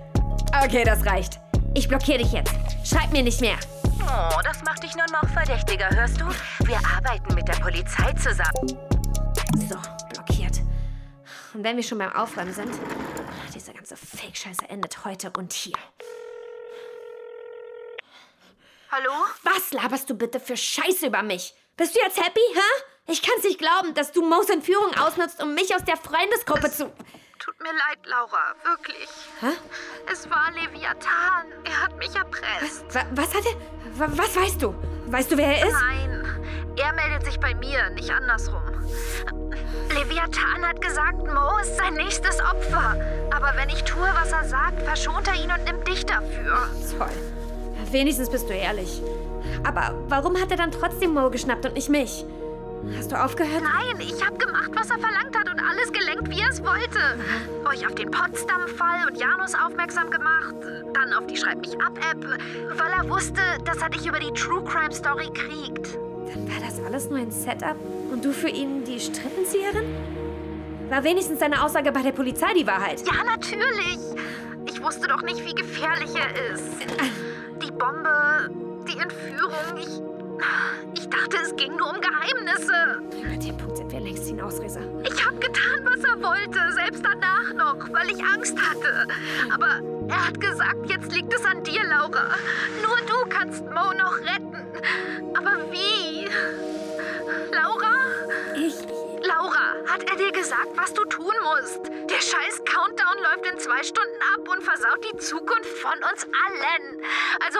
Okay, 0.64 0.84
das 0.84 1.06
reicht. 1.06 1.40
Ich 1.76 1.88
blockiere 1.88 2.18
dich 2.18 2.32
jetzt. 2.32 2.52
Schreib 2.84 3.12
mir 3.12 3.22
nicht 3.22 3.40
mehr. 3.40 3.56
Oh, 4.02 4.40
das 4.44 4.64
macht 4.64 4.82
dich 4.82 4.96
nur 4.96 5.06
noch 5.12 5.30
verdächtiger, 5.30 5.88
hörst 5.92 6.20
du? 6.20 6.26
Wir 6.66 6.78
arbeiten 6.78 7.36
mit 7.36 7.48
der 7.48 7.54
Polizei 7.54 8.12
zusammen. 8.14 8.68
So, 9.70 9.78
blockiert. 10.12 10.60
Und 11.54 11.64
wenn 11.64 11.76
wir 11.76 11.84
schon 11.84 12.00
beim 12.00 12.12
Aufräumen 12.14 12.52
sind, 12.52 12.74
diese 13.54 13.74
ganze 13.74 13.96
Fake-Scheiße 13.96 14.68
endet 14.70 15.06
heute 15.06 15.32
und 15.38 15.54
hier. 15.54 15.78
Hallo? 18.92 19.12
Was 19.44 19.72
laberst 19.72 20.10
du 20.10 20.16
bitte 20.16 20.40
für 20.40 20.58
Scheiße 20.58 21.06
über 21.06 21.22
mich? 21.22 21.54
Bist 21.80 21.96
du 21.96 22.00
jetzt 22.02 22.18
happy, 22.18 22.42
hä? 22.54 22.84
Ich 23.08 23.22
kann's 23.22 23.46
nicht 23.46 23.58
glauben, 23.58 23.94
dass 23.94 24.12
du 24.12 24.22
Mo's 24.22 24.50
Entführung 24.50 24.94
ausnutzt, 24.98 25.42
um 25.42 25.54
mich 25.54 25.74
aus 25.74 25.86
der 25.86 25.96
Freundesgruppe 25.96 26.70
zu... 26.70 26.92
Tut 27.40 27.58
mir 27.62 27.72
leid, 27.72 28.00
Laura, 28.04 28.54
wirklich. 28.66 29.08
Hä? 29.40 29.54
Es 30.12 30.30
war 30.30 30.52
Leviathan. 30.52 31.48
Er 31.64 31.82
hat 31.82 31.96
mich 31.96 32.14
erpresst. 32.14 32.84
Wa 32.94 33.06
was 33.12 33.34
hat 33.34 33.46
er... 33.46 33.98
Wa 33.98 34.10
was 34.12 34.36
weißt 34.36 34.62
du? 34.62 34.76
Weißt 35.08 35.32
du, 35.32 35.38
wer 35.38 35.58
er 35.58 35.68
ist? 35.70 35.74
Nein, 35.74 36.76
er 36.76 36.92
meldet 36.92 37.26
sich 37.26 37.40
bei 37.40 37.56
mir, 37.56 37.90
nicht 37.92 38.12
andersrum. 38.12 38.62
Leviathan 39.90 40.68
hat 40.68 40.82
gesagt, 40.82 41.20
Mo 41.20 41.60
ist 41.60 41.78
sein 41.78 41.94
nächstes 41.94 42.42
Opfer. 42.42 43.00
Aber 43.34 43.54
wenn 43.56 43.70
ich 43.70 43.86
tue, 43.86 44.10
was 44.16 44.34
er 44.34 44.44
sagt, 44.44 44.82
verschont 44.84 45.30
er 45.30 45.36
ihn 45.36 45.50
und 45.50 45.64
nimmt 45.64 45.88
dich 45.88 46.06
dafür. 46.06 46.70
Toll. 46.98 47.49
Wenigstens 47.91 48.29
bist 48.29 48.50
du 48.50 48.53
ehrlich. 48.53 49.01
Aber 49.63 49.96
warum 50.08 50.39
hat 50.39 50.51
er 50.51 50.58
dann 50.58 50.72
trotzdem 50.72 51.13
Mo 51.13 51.29
geschnappt 51.29 51.65
und 51.65 51.74
nicht 51.74 51.89
mich? 51.89 52.25
Hast 52.98 53.12
du 53.12 53.22
aufgehört? 53.22 53.62
Nein, 53.62 54.00
ich 54.00 54.25
habe 54.25 54.38
gemacht, 54.38 54.72
was 54.74 54.89
er 54.89 55.00
verlangt 55.00 55.38
hat 55.38 55.50
und 55.50 55.60
alles 55.60 55.91
gelenkt, 55.91 56.29
wie 56.29 56.39
er 56.39 56.50
es 56.50 56.63
wollte. 56.63 57.00
Euch 57.69 57.86
auf 57.86 57.96
den 57.96 58.10
Potsdam-Fall 58.10 59.08
und 59.08 59.19
Janus 59.19 59.53
aufmerksam 59.53 60.10
gemacht, 60.10 60.55
dann 60.93 61.13
auf 61.13 61.27
die 61.27 61.36
Schreib 61.36 61.60
mich 61.60 61.74
ab-App, 61.81 62.25
weil 62.25 62.91
er 62.98 63.10
wusste, 63.10 63.41
dass 63.65 63.81
er 63.81 63.89
dich 63.89 64.08
über 64.08 64.19
die 64.19 64.31
True 64.31 64.63
Crime 64.63 64.93
Story 64.93 65.29
kriegt. 65.34 65.98
Dann 66.34 66.48
war 66.48 66.65
das 66.65 66.79
alles 66.86 67.10
nur 67.10 67.19
ein 67.19 67.31
Setup 67.31 67.75
und 68.12 68.24
du 68.24 68.31
für 68.31 68.50
ihn 68.50 68.84
die 68.86 69.00
Strippenzieherin? 69.00 69.96
War 70.89 71.03
wenigstens 71.03 71.39
deine 71.39 71.63
Aussage 71.63 71.91
bei 71.91 72.01
der 72.01 72.12
Polizei 72.13 72.53
die 72.58 72.65
Wahrheit? 72.65 73.03
Ja, 73.05 73.24
natürlich. 73.24 74.00
Ich 74.65 74.81
wusste 74.81 75.08
doch 75.08 75.22
nicht, 75.22 75.46
wie 75.46 75.53
gefährlich 75.53 76.12
er 76.15 76.53
ist. 76.53 76.63
Die 77.80 77.86
Bombe, 77.86 78.50
die 78.90 78.98
Entführung, 78.98 79.78
ich. 79.78 80.02
Ich 80.96 81.10
dachte, 81.10 81.38
es 81.42 81.56
ging 81.56 81.78
nur 81.78 81.92
um 81.92 82.02
Geheimnisse. 82.02 83.00
Über 83.24 83.38
den 83.38 83.58
Punkt 83.58 83.78
sind 83.78 83.90
wir 83.90 84.02
längst 84.02 84.28
hinaus, 84.28 84.60
Risa. 84.60 84.82
Ich 85.04 85.26
habe 85.26 85.38
getan, 85.38 85.86
was 85.86 86.04
er 86.04 86.22
wollte, 86.22 86.74
selbst 86.74 87.06
danach 87.06 87.54
noch, 87.54 87.88
weil 87.94 88.10
ich 88.10 88.22
Angst 88.22 88.58
hatte. 88.58 89.08
Aber 89.54 89.80
er 90.10 90.28
hat 90.28 90.42
gesagt, 90.42 90.89
jetzt 90.89 91.10
liegt 91.13 91.34
es 91.34 91.46
an 91.46 91.63
dir, 91.63 91.82
Laura. 91.86 92.36
Nur 92.82 92.98
du 93.08 93.30
kannst 93.30 93.63
Mo 93.63 93.94
noch 93.98 94.18
retten. 94.20 94.58
Aber 95.38 95.72
wie? 95.72 96.28
Laura? 97.54 97.94
Ich. 98.56 98.76
Laura, 99.30 99.76
hat 99.88 100.10
er 100.10 100.15
dir 100.15 100.32
gesagt, 100.32 100.76
was 100.76 100.92
du 100.94 101.06
tun 101.06 101.34
musst? 101.44 101.86
Der 101.86 102.20
scheiß 102.20 102.63
Countdown 102.65 103.18
läuft 103.22 103.46
in 103.46 103.60
zwei 103.60 103.84
Stunden 103.84 104.22
ab 104.34 104.48
und 104.48 104.63
versaut 104.63 105.06
die 105.06 105.18
Zukunft 105.18 105.70
von 105.78 105.98
uns 106.10 106.24
allen. 106.24 107.04
Also, 107.46 107.60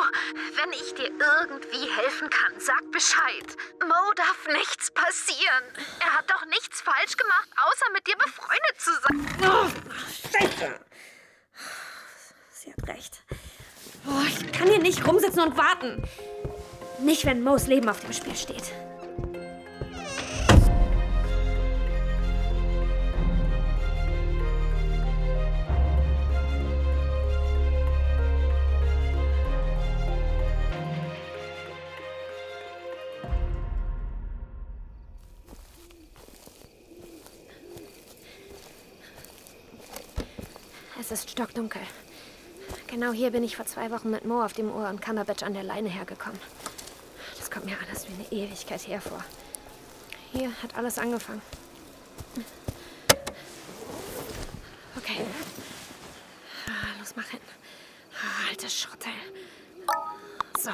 wenn 0.56 0.72
ich 0.74 0.96
dir 0.96 1.10
irgendwie 1.10 1.88
helfen 1.92 2.30
kann, 2.32 2.60
sag 2.60 2.92
Bescheid. 2.92 3.56
Mo 3.82 4.14
darf 4.16 4.48
nichts 4.48 4.90
passieren. 4.90 5.64
Er 6.00 6.18
hat 6.18 6.30
doch 6.32 6.44
nichts 6.48 6.82
falsch 6.82 7.16
gemacht, 7.16 7.50
außer 7.68 7.92
mit 7.94 8.08
dir 8.08 8.18
befreundet 8.18 8.80
zu 8.80 8.92
sein. 9.04 9.28
Oh, 9.44 10.38
Scheiße. 10.40 10.80
Sie 12.52 12.74
hat 12.74 12.88
recht. 12.88 13.22
Oh, 14.08 14.26
ich 14.28 14.52
kann 14.52 14.68
hier 14.70 14.80
nicht 14.80 15.06
rumsitzen 15.06 15.44
und 15.44 15.58
warten. 15.58 16.04
Nicht, 17.00 17.26
wenn 17.26 17.44
Mo's 17.44 17.68
Leben 17.68 17.90
auf 17.90 18.00
dem 18.00 18.14
Spiel 18.14 18.36
steht. 18.36 18.74
Stockdunkel. 41.40 41.82
Genau 42.88 43.14
hier 43.14 43.32
bin 43.32 43.46
ich 43.46 43.56
vor 43.56 43.66
zwei 43.66 43.92
Wochen 43.92 44.10
mit 44.10 44.26
Mo 44.26 44.44
auf 44.44 44.52
dem 44.52 44.70
Ohr 44.70 44.90
und 44.90 45.02
Cumberbatch 45.02 45.44
an 45.44 45.54
der 45.54 45.64
Leine 45.64 45.88
hergekommen. 45.88 46.38
Das 47.38 47.50
kommt 47.50 47.66
mir 47.66 47.78
alles 47.80 48.06
wie 48.10 48.14
eine 48.14 48.44
Ewigkeit 48.44 48.86
hervor. 48.90 49.24
Hier 50.34 50.52
hat 50.62 50.76
alles 50.76 51.00
angefangen. 51.00 51.42
Okay. 54.98 55.22
Ah, 56.68 57.00
Los, 57.00 57.14
mach 57.16 57.30
hin. 57.30 57.40
Ah, 58.16 58.50
Altes 58.50 58.78
Schrottteil. 58.78 59.14
So, 60.60 60.72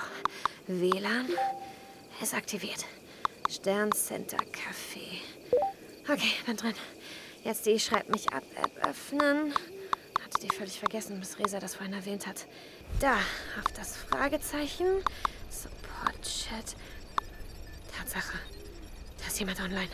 WLAN 0.66 1.30
ist 2.24 2.34
aktiviert. 2.34 2.86
Stern 3.52 3.92
Center 3.92 4.38
Café. 4.38 5.22
Okay, 6.12 6.32
bin 6.48 6.58
drin. 6.58 6.74
Jetzt 7.44 7.68
die 7.68 7.80
Schreib 7.80 8.10
mich 8.10 8.34
ab 8.34 8.44
App 8.56 8.84
öffnen. 8.84 9.54
Hatte 10.36 10.48
die 10.48 10.56
völlig 10.56 10.80
vergessen, 10.80 11.18
bis 11.22 11.40
Resa 11.40 11.62
das 11.62 11.76
vorhin 11.76 11.94
erwähnt 11.94 12.28
hat. 12.28 12.46
Da, 13.00 13.14
auf 13.14 13.72
das 13.74 13.96
Fragezeichen. 13.96 14.86
Support 15.50 16.22
Chat. 16.24 16.76
Tatsache. 17.98 18.38
Da 19.18 19.28
ist 19.28 19.40
jemand 19.40 19.62
online. 19.62 19.88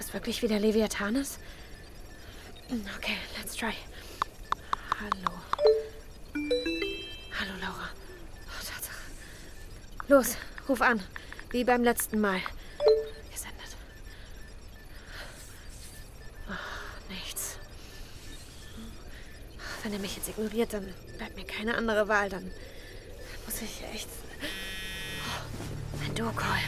Ob 0.00 0.14
wirklich 0.14 0.40
wieder 0.40 0.58
Leviathan 0.58 1.16
ist? 1.16 1.38
Okay, 2.96 3.18
let's 3.36 3.54
try. 3.54 3.74
Hallo. 4.98 5.38
Hallo, 7.38 7.52
Laura. 7.60 7.90
Oh, 8.46 8.64
Tatsache. 8.64 9.04
Los, 10.08 10.36
ruf 10.66 10.80
an. 10.80 11.02
Wie 11.50 11.64
beim 11.64 11.84
letzten 11.84 12.22
Mal. 12.22 12.40
Wenn 19.90 19.98
er 19.98 20.02
mich 20.02 20.14
jetzt 20.14 20.28
ignoriert, 20.28 20.72
dann 20.72 20.86
bleibt 21.18 21.34
mir 21.34 21.44
keine 21.44 21.76
andere 21.76 22.06
Wahl. 22.06 22.28
Dann 22.28 22.48
muss 23.44 23.60
ich 23.60 23.82
echt. 23.92 24.06
Oh, 25.26 26.04
ein 26.06 26.14
Duo-Call. 26.14 26.60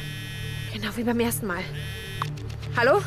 Genau 0.73 0.89
wie 0.97 1.05
beim 1.05 1.21
ersten 1.21 1.47
Mal. 1.47 1.63
Hallo? 2.77 3.01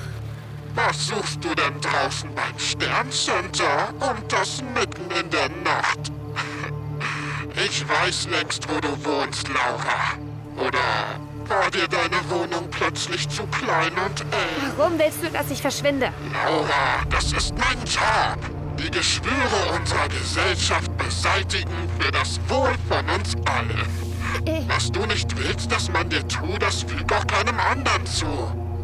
Was 0.73 1.07
suchst 1.07 1.43
du 1.43 1.53
denn 1.53 1.81
draußen 1.81 2.33
beim 2.33 2.57
Sterncenter 2.57 3.89
und 3.89 4.31
das 4.31 4.63
mitten 4.73 5.11
in 5.19 5.29
der 5.31 5.49
Nacht? 5.49 5.99
Ich 7.67 7.87
weiß 7.87 8.27
längst, 8.29 8.69
wo 8.69 8.79
du 8.79 8.89
wohnst, 9.05 9.47
Laura. 9.49 10.17
Oder 10.57 11.19
war 11.47 11.71
dir 11.71 11.87
deine 11.87 12.29
Wohnung 12.29 12.69
plötzlich 12.69 13.27
zu 13.29 13.43
klein 13.47 13.93
und 13.93 14.21
eng? 14.21 14.73
Warum 14.77 14.97
willst 14.97 15.23
du, 15.23 15.29
dass 15.29 15.51
ich 15.51 15.61
verschwinde? 15.61 16.11
Laura, 16.33 17.03
das 17.09 17.31
ist 17.31 17.53
mein 17.57 17.79
Job. 17.85 18.54
Die 18.77 18.91
Geschwüre 18.91 19.77
unserer 19.79 20.07
Gesellschaft 20.09 20.95
beseitigen 20.97 21.89
für 21.99 22.11
das 22.11 22.39
Wohl 22.47 22.75
von 22.89 23.09
uns 23.09 23.35
allen. 23.45 24.67
Was 24.67 24.91
du 24.91 25.05
nicht 25.05 25.35
willst, 25.37 25.71
dass 25.71 25.91
man 25.91 26.09
dir 26.09 26.27
tut, 26.27 26.61
das 26.61 26.83
fügt 26.83 27.11
auch 27.13 27.25
keinem 27.25 27.59
anderen 27.59 28.05
zu. 28.05 28.27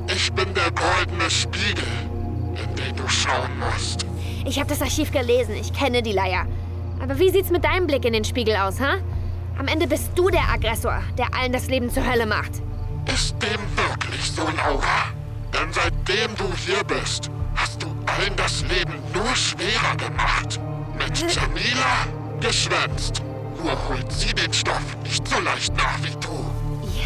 Ich 0.08 0.32
bin 0.34 0.54
der 0.54 0.72
goldene 0.72 1.30
Spiegel, 1.30 1.84
in 2.56 2.76
den 2.76 2.96
du 2.96 3.08
schauen 3.08 3.52
musst. 3.60 4.06
Ich 4.46 4.58
habe 4.60 4.70
das 4.70 4.82
Archiv 4.82 5.12
gelesen. 5.12 5.56
Ich 5.56 5.74
kenne 5.74 6.02
die 6.02 6.14
Leier. 6.14 6.46
Aber 7.02 7.20
wie 7.20 7.30
sieht's 7.30 7.50
mit 7.50 7.64
deinem 7.64 7.88
Blick 7.88 8.06
in 8.06 8.14
den 8.14 8.24
Spiegel 8.24 8.56
aus, 8.56 8.80
ha? 8.80 8.96
Am 9.58 9.68
Ende 9.68 9.88
bist 9.88 10.12
du 10.16 10.30
der 10.30 10.50
Aggressor, 10.50 11.04
der 11.18 11.34
allen 11.36 11.52
das 11.52 11.68
Leben 11.68 11.90
zur 11.90 12.10
Hölle 12.10 12.26
macht. 12.26 12.52
Ist 13.14 13.36
dem 13.42 13.60
wirklich 13.76 14.32
so, 14.32 14.44
Laura? 14.44 15.12
Denn 15.54 15.72
seitdem 15.72 16.36
du 16.38 16.46
hier 16.56 16.84
bist, 16.84 17.30
allen 18.12 18.36
das 18.36 18.62
Leben 18.64 18.94
nur 19.14 19.36
schwerer 19.36 19.96
gemacht. 19.98 20.60
Mit 20.98 21.18
Jamila 21.18 22.08
geschwänzt. 22.40 23.22
Nur 23.58 23.78
holt 23.88 24.12
sie 24.12 24.34
den 24.34 24.52
Stoff 24.54 24.98
nicht 25.04 25.28
so 25.28 25.40
leicht 25.40 25.76
nach 25.76 25.98
wie 26.02 26.16
du. 26.20 26.46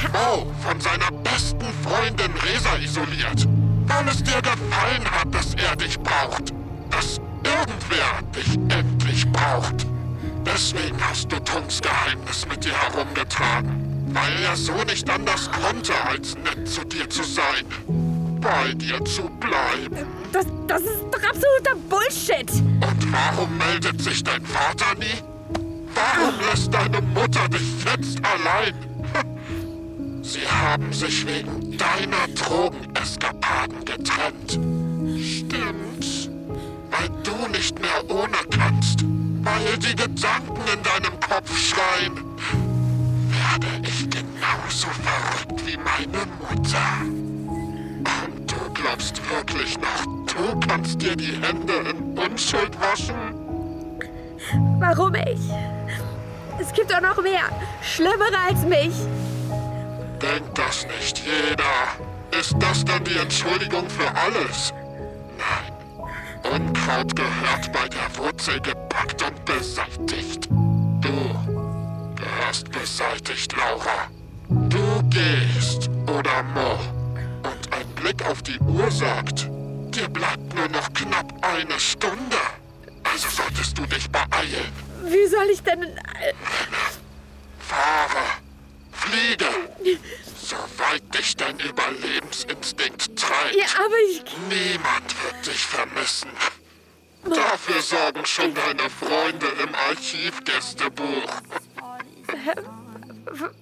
Ja. 0.02 0.10
Mo 0.10 0.52
von 0.62 0.80
seiner 0.80 1.12
besten 1.24 1.66
Freundin 1.84 2.32
Resa 2.44 2.76
isoliert. 2.78 3.48
Weil 3.88 4.08
es 4.08 4.24
dir 4.24 4.42
gefallen 4.42 5.06
hat, 5.12 5.34
dass 5.34 5.54
er 5.56 5.76
dich 5.76 6.00
braucht. 6.00 6.54
Dass 6.90 7.20
irgendwer 7.44 8.22
dich 8.36 8.56
endlich 8.76 9.30
braucht. 9.32 9.86
Deswegen 10.46 10.98
hast 11.02 11.32
du 11.32 11.40
Tungs 11.40 11.82
Geheimnis 11.82 12.46
mit 12.48 12.64
dir 12.64 12.74
herumgetragen. 12.74 14.08
Weil 14.14 14.44
er 14.44 14.56
so 14.56 14.74
nicht 14.84 15.10
anders 15.10 15.50
konnte, 15.52 15.94
als 16.06 16.36
nett 16.38 16.68
zu 16.68 16.84
dir 16.86 17.10
zu 17.10 17.24
sein. 17.24 17.66
Bei 18.46 18.72
dir 18.76 19.04
zu 19.06 19.24
bleiben. 19.40 20.06
Das, 20.32 20.46
das 20.68 20.84
ist 20.84 21.04
doch 21.12 21.24
absoluter 21.24 21.76
Bullshit. 21.90 22.48
Und 22.52 23.12
warum 23.12 23.58
meldet 23.58 24.00
sich 24.00 24.24
dein 24.24 24.46
Vater 24.46 24.94
nie? 25.00 25.20
Warum 25.96 26.36
lässt 26.48 26.72
deine 26.72 27.02
Mutter 27.02 27.50
dich 27.50 27.84
jetzt 27.84 28.20
allein? 28.24 28.76
Sie 30.22 30.48
haben 30.48 30.94
sich 30.94 31.26
wegen 31.26 31.76
deiner 31.76 32.28
Drogeneskapaden 32.36 33.84
getrennt. 33.84 34.52
Stimmt. 35.24 36.30
Weil 36.92 37.10
du 37.24 37.48
nicht 37.52 37.80
mehr 37.82 38.10
ohne 38.10 38.38
kannst. 38.52 39.04
Weil 39.42 39.76
die 39.80 39.96
Gedanken 39.96 40.62
in 40.72 40.84
deinem 40.84 41.20
Kopf 41.20 41.52
schreien. 41.58 42.14
Werde 43.28 43.88
ich 43.88 44.08
genauso 44.08 44.88
verrückt 45.02 45.66
wie 45.66 45.78
meine 45.78 46.28
Mutter. 46.48 47.25
Glaubst 48.86 49.20
wirklich 49.32 49.80
noch, 49.80 50.06
du 50.28 50.60
kannst 50.60 51.02
dir 51.02 51.16
die 51.16 51.42
Hände 51.42 51.74
in 51.90 52.16
Unschuld 52.20 52.80
waschen? 52.80 53.16
Warum 54.80 55.16
ich? 55.16 55.40
Es 56.60 56.72
gibt 56.72 56.92
doch 56.92 57.02
noch 57.02 57.20
mehr. 57.24 57.50
Schlimmere 57.82 58.38
als 58.48 58.62
mich. 58.62 58.94
Denkt 60.22 60.56
das 60.56 60.86
nicht 61.00 61.20
jeder? 61.26 62.40
Ist 62.40 62.56
das 62.60 62.86
dann 62.86 63.04
die 63.06 63.18
Entschuldigung 63.18 63.90
für 63.90 64.08
alles? 64.16 64.72
Nein. 65.40 66.54
Unkraut 66.54 67.16
gehört 67.16 67.74
bei 67.74 67.88
der 67.90 68.24
Wurzel 68.24 68.62
gepackt 68.62 69.24
und 69.24 69.46
beseitigt. 69.46 70.48
Du 70.48 72.16
gehörst 72.16 72.72
beseitigt, 72.72 73.52
Laura. 73.58 74.10
Du 74.70 75.02
gehst, 75.10 75.90
oder 76.06 76.44
Mo. 76.54 76.95
Blick 78.06 78.24
auf 78.28 78.44
die 78.44 78.60
Uhr 78.60 78.92
sagt, 78.92 79.50
dir 79.90 80.08
bleibt 80.10 80.54
nur 80.54 80.68
noch 80.68 80.94
knapp 80.94 81.34
eine 81.42 81.80
Stunde. 81.80 82.38
Also 83.04 83.28
solltest 83.30 83.76
du 83.80 83.86
dich 83.88 84.08
beeilen. 84.12 84.72
Wie 85.06 85.26
soll 85.26 85.50
ich 85.52 85.64
denn... 85.64 86.00
Fahre. 87.58 88.24
Fliege. 88.92 89.48
Soweit 90.40 91.16
dich 91.16 91.36
dein 91.36 91.58
Überlebensinstinkt 91.58 93.18
treibt. 93.18 93.56
Ja, 93.56 93.66
aber 93.84 93.96
ich... 94.12 94.22
Niemand 94.50 95.16
wird 95.24 95.48
dich 95.48 95.66
vermissen. 95.66 96.30
Dafür 97.24 97.82
sorgen 97.82 98.24
schon 98.24 98.54
deine 98.54 98.88
Freunde 98.88 99.48
im 99.64 99.74
Archivgästebuch. 99.90 101.42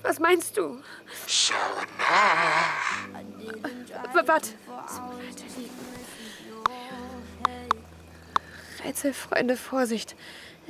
Was 0.01 0.19
meinst 0.19 0.57
du? 0.57 0.79
Schau 1.27 1.55
nach. 1.97 3.07
Warte. 4.27 4.49
Rätselfreunde, 8.83 9.55
Vorsicht. 9.57 10.15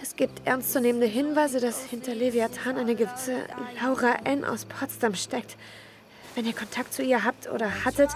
Es 0.02 0.16
gibt 0.16 0.46
ernstzunehmende 0.48 1.08
Hinweise, 1.08 1.60
dass 1.60 1.84
hinter 1.84 2.16
Leviathan 2.16 2.78
eine 2.78 2.96
gewisse 2.96 3.46
Laura 3.82 4.16
N. 4.24 4.44
aus 4.44 4.66
Potsdam 4.66 5.16
steckt. 5.16 5.56
Wenn 6.36 6.46
ihr 6.46 6.54
Kontakt 6.54 6.94
zu 6.94 7.04
ihr 7.04 7.24
habt 7.24 7.48
oder 7.48 7.86
hattet, 7.86 8.10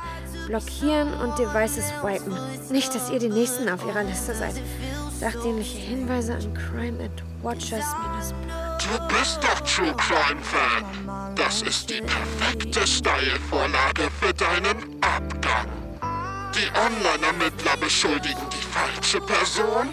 blockieren 0.47 1.13
und 1.21 1.37
Devices 1.37 1.91
wipen. 2.01 2.35
Nicht, 2.71 2.95
dass 2.95 3.11
ihr 3.11 3.19
die 3.19 3.29
Nächsten 3.29 3.69
auf 3.69 3.85
ihrer 3.85 4.03
Liste 4.03 4.33
seid. 4.33 4.55
Sachdienliche 5.19 5.77
Hinweise 5.77 6.33
an 6.33 6.53
Crime 6.53 7.03
at 7.03 7.43
Watchers 7.43 7.85
Du 8.87 9.07
bist 9.07 9.39
doch 9.43 9.59
True 9.61 9.93
Crime 9.97 10.41
Fan. 10.41 11.35
Das 11.35 11.61
ist 11.61 11.89
die 11.89 12.01
perfekte 12.01 12.87
Steilvorlage 12.87 14.09
für 14.21 14.33
deinen 14.33 15.01
Abgang. 15.01 15.67
Die 16.55 16.69
Online-Ermittler 16.79 17.75
beschuldigen 17.77 18.41
die 18.49 18.65
falsche 18.71 19.19
Person. 19.19 19.89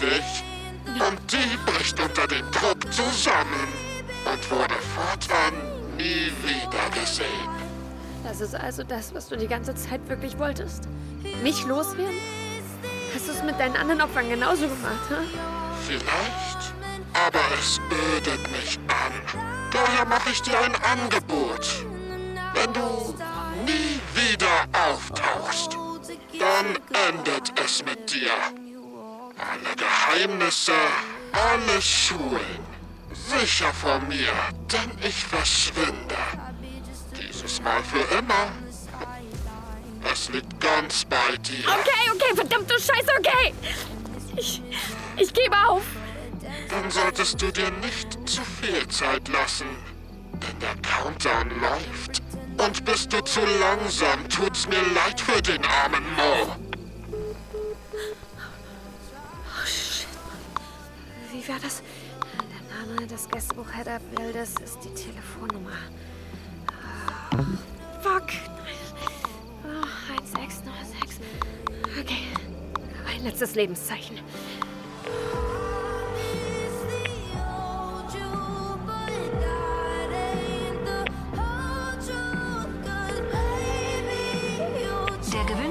Dich. 0.00 0.44
Und 0.86 1.32
die 1.32 1.56
bricht 1.70 2.00
unter 2.00 2.26
dem 2.26 2.50
Druck 2.50 2.92
zusammen 2.92 3.68
und 4.24 4.50
wurde 4.50 4.74
fortan 4.96 5.54
nie 5.96 6.32
wieder 6.42 7.00
gesehen. 7.00 7.48
Das 8.24 8.40
ist 8.40 8.54
also 8.54 8.82
das, 8.82 9.14
was 9.14 9.28
du 9.28 9.36
die 9.36 9.46
ganze 9.46 9.74
Zeit 9.74 10.00
wirklich 10.08 10.36
wolltest? 10.38 10.88
Mich 11.42 11.64
loswerden? 11.66 12.16
Hast 13.14 13.28
du 13.28 13.32
es 13.32 13.42
mit 13.44 13.58
deinen 13.60 13.76
anderen 13.76 14.00
Opfern 14.02 14.28
genauso 14.28 14.62
gemacht, 14.62 15.08
ha? 15.10 15.18
Vielleicht. 15.86 16.77
Aber 17.26 17.40
es 17.58 17.80
ödet 17.90 18.50
mich 18.52 18.78
an. 18.88 19.12
Daher 19.72 20.04
mache 20.04 20.30
ich 20.30 20.42
dir 20.42 20.58
ein 20.60 20.74
Angebot. 20.76 21.84
Wenn 22.54 22.72
du 22.72 23.14
nie 23.64 24.00
wieder 24.14 24.66
auftauchst, 24.72 25.76
dann 26.38 26.66
endet 27.08 27.52
es 27.64 27.84
mit 27.84 28.12
dir. 28.12 28.30
Alle 29.36 29.76
Geheimnisse, 29.76 30.72
alle 31.32 31.82
Schulen. 31.82 32.68
Sicher 33.12 33.72
vor 33.74 33.98
mir, 34.00 34.32
denn 34.72 34.90
ich 35.06 35.24
verschwinde. 35.24 36.16
Dieses 37.16 37.60
Mal 37.62 37.82
für 37.84 38.16
immer. 38.16 38.52
Es 40.10 40.28
liegt 40.30 40.60
ganz 40.60 41.04
bei 41.04 41.36
dir. 41.38 41.64
Okay, 41.68 42.10
okay, 42.14 42.34
verdammte 42.34 42.74
Scheiße, 42.74 43.10
okay! 43.18 43.54
Ich, 44.36 44.62
ich 45.16 45.32
gebe 45.34 45.56
auf. 45.66 45.82
Dann 46.68 46.90
solltest 46.90 47.40
du 47.40 47.50
dir 47.50 47.70
nicht 47.82 48.28
zu 48.28 48.42
viel 48.42 48.86
Zeit 48.88 49.28
lassen. 49.28 49.66
Denn 50.32 50.58
der 50.60 50.76
Countdown 50.82 51.50
läuft. 51.60 52.22
Und 52.58 52.84
bist 52.84 53.12
du 53.12 53.20
zu 53.22 53.40
langsam, 53.60 54.28
tut's 54.28 54.66
mir 54.68 54.82
leid 54.94 55.20
für 55.20 55.40
den 55.40 55.64
armen 55.64 56.04
Mo. 56.16 56.56
Oh, 59.46 59.66
shit. 59.66 60.08
Wie 61.32 61.48
war 61.48 61.58
das? 61.60 61.82
Der 62.32 62.94
Name 62.96 63.06
des 63.06 63.28
Gästebuchheader 63.28 64.00
Bildes 64.16 64.54
ist 64.62 64.80
die 64.84 64.92
Telefonnummer. 64.92 65.78
Ah, 66.66 67.36
fuck. 68.02 68.28
Ah, 69.64 70.12
1606. 70.12 71.20
Okay. 72.00 72.26
Ein 73.06 73.24
letztes 73.24 73.54
Lebenszeichen. 73.54 74.18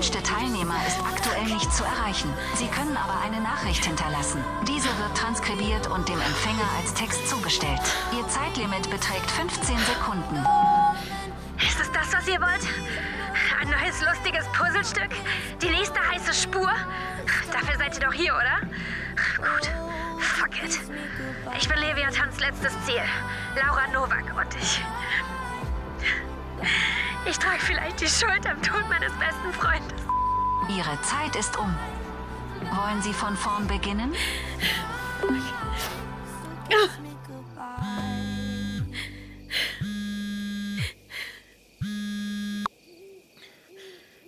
Der 0.07 0.21
gewünschte 0.21 0.35
Teilnehmer 0.35 0.75
ist 0.87 0.99
aktuell 0.99 1.43
nicht 1.45 1.73
zu 1.73 1.83
erreichen. 1.83 2.31
Sie 2.55 2.67
können 2.67 2.95
aber 2.95 3.19
eine 3.19 3.41
Nachricht 3.41 3.83
hinterlassen. 3.83 4.41
Diese 4.65 4.87
wird 4.99 5.17
transkribiert 5.17 5.87
und 5.87 6.07
dem 6.07 6.19
Empfänger 6.21 6.63
als 6.77 6.93
Text 6.93 7.27
zugestellt. 7.27 7.81
Ihr 8.15 8.25
Zeitlimit 8.29 8.89
beträgt 8.89 9.29
15 9.31 9.77
Sekunden. 9.79 10.45
Ist 11.57 11.79
es 11.81 11.91
das, 11.91 12.13
was 12.13 12.27
ihr 12.27 12.39
wollt? 12.39 12.65
Ein 13.59 13.69
neues 13.69 14.01
lustiges 14.01 14.45
Puzzlestück? 14.53 15.09
Die 15.61 15.69
nächste 15.69 15.99
heiße 15.99 16.33
Spur? 16.33 16.71
Dafür 17.51 17.77
seid 17.77 17.95
ihr 17.95 18.05
doch 18.05 18.13
hier, 18.13 18.33
oder? 18.33 18.61
Gut. 19.35 19.69
Fuck 20.21 20.63
it. 20.63 20.79
Ich 21.59 21.67
bin 21.67 21.79
Leviathans 21.79 22.39
letztes 22.39 22.71
Ziel. 22.85 23.03
Laura 23.55 23.87
Novak 23.91 24.33
und 24.37 24.55
ich. 24.55 24.81
Ich 27.29 27.37
trage 27.37 27.59
vielleicht 27.59 27.99
die 27.99 28.07
Schuld 28.07 28.45
am 28.47 28.61
Tod 28.61 28.87
meines 28.87 29.11
besten 29.13 29.51
Freundes. 29.51 30.01
Ihre 30.69 31.01
Zeit 31.01 31.35
ist 31.35 31.57
um. 31.57 31.75
Wollen 32.71 33.01
Sie 33.01 33.13
von 33.13 33.35
vorn 33.35 33.67
beginnen? 33.67 34.15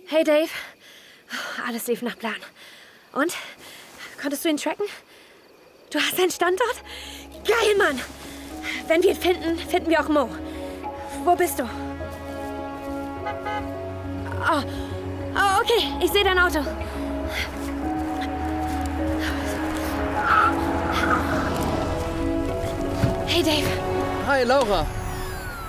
Hey 0.06 0.24
Dave, 0.24 0.50
alles 1.66 1.86
lief 1.86 2.02
nach 2.02 2.18
Plan. 2.18 2.34
Und? 3.12 3.34
Konntest 4.20 4.44
du 4.44 4.50
ihn 4.50 4.58
tracken? 4.58 4.84
Du 5.90 5.98
hast 5.98 6.18
einen 6.18 6.30
Standort? 6.30 6.82
Geil, 7.46 7.76
Mann! 7.78 7.98
Wenn 8.88 9.02
wir 9.02 9.10
ihn 9.10 9.16
finden, 9.16 9.58
finden 9.58 9.88
wir 9.88 10.00
auch 10.00 10.08
Mo. 10.08 10.28
Wo 11.24 11.34
bist 11.34 11.58
du? 11.58 11.89
Oh, 14.42 14.62
oh 15.34 15.60
okay. 15.60 16.04
Ich 16.04 16.10
sehe 16.10 16.24
dein 16.24 16.38
Auto. 16.38 16.60
Hey 23.26 23.42
Dave, 23.42 23.66
Hi, 24.26 24.44
Laura. 24.44 24.86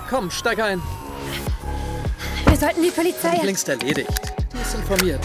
Komm, 0.08 0.30
steig 0.30 0.60
ein. 0.60 0.80
wir 2.46 2.56
sollten 2.56 2.82
die 2.82 2.90
Polizei... 2.90 3.40
Längst 3.42 3.68
erledigt. 3.68 4.32
Die 4.52 4.60
ist 4.60 4.74
informiert. 4.74 5.24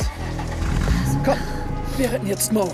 Komm, 1.26 1.38
wir 1.98 2.12
retten 2.12 2.28
jetzt 2.28 2.54
Mo. 2.54 2.72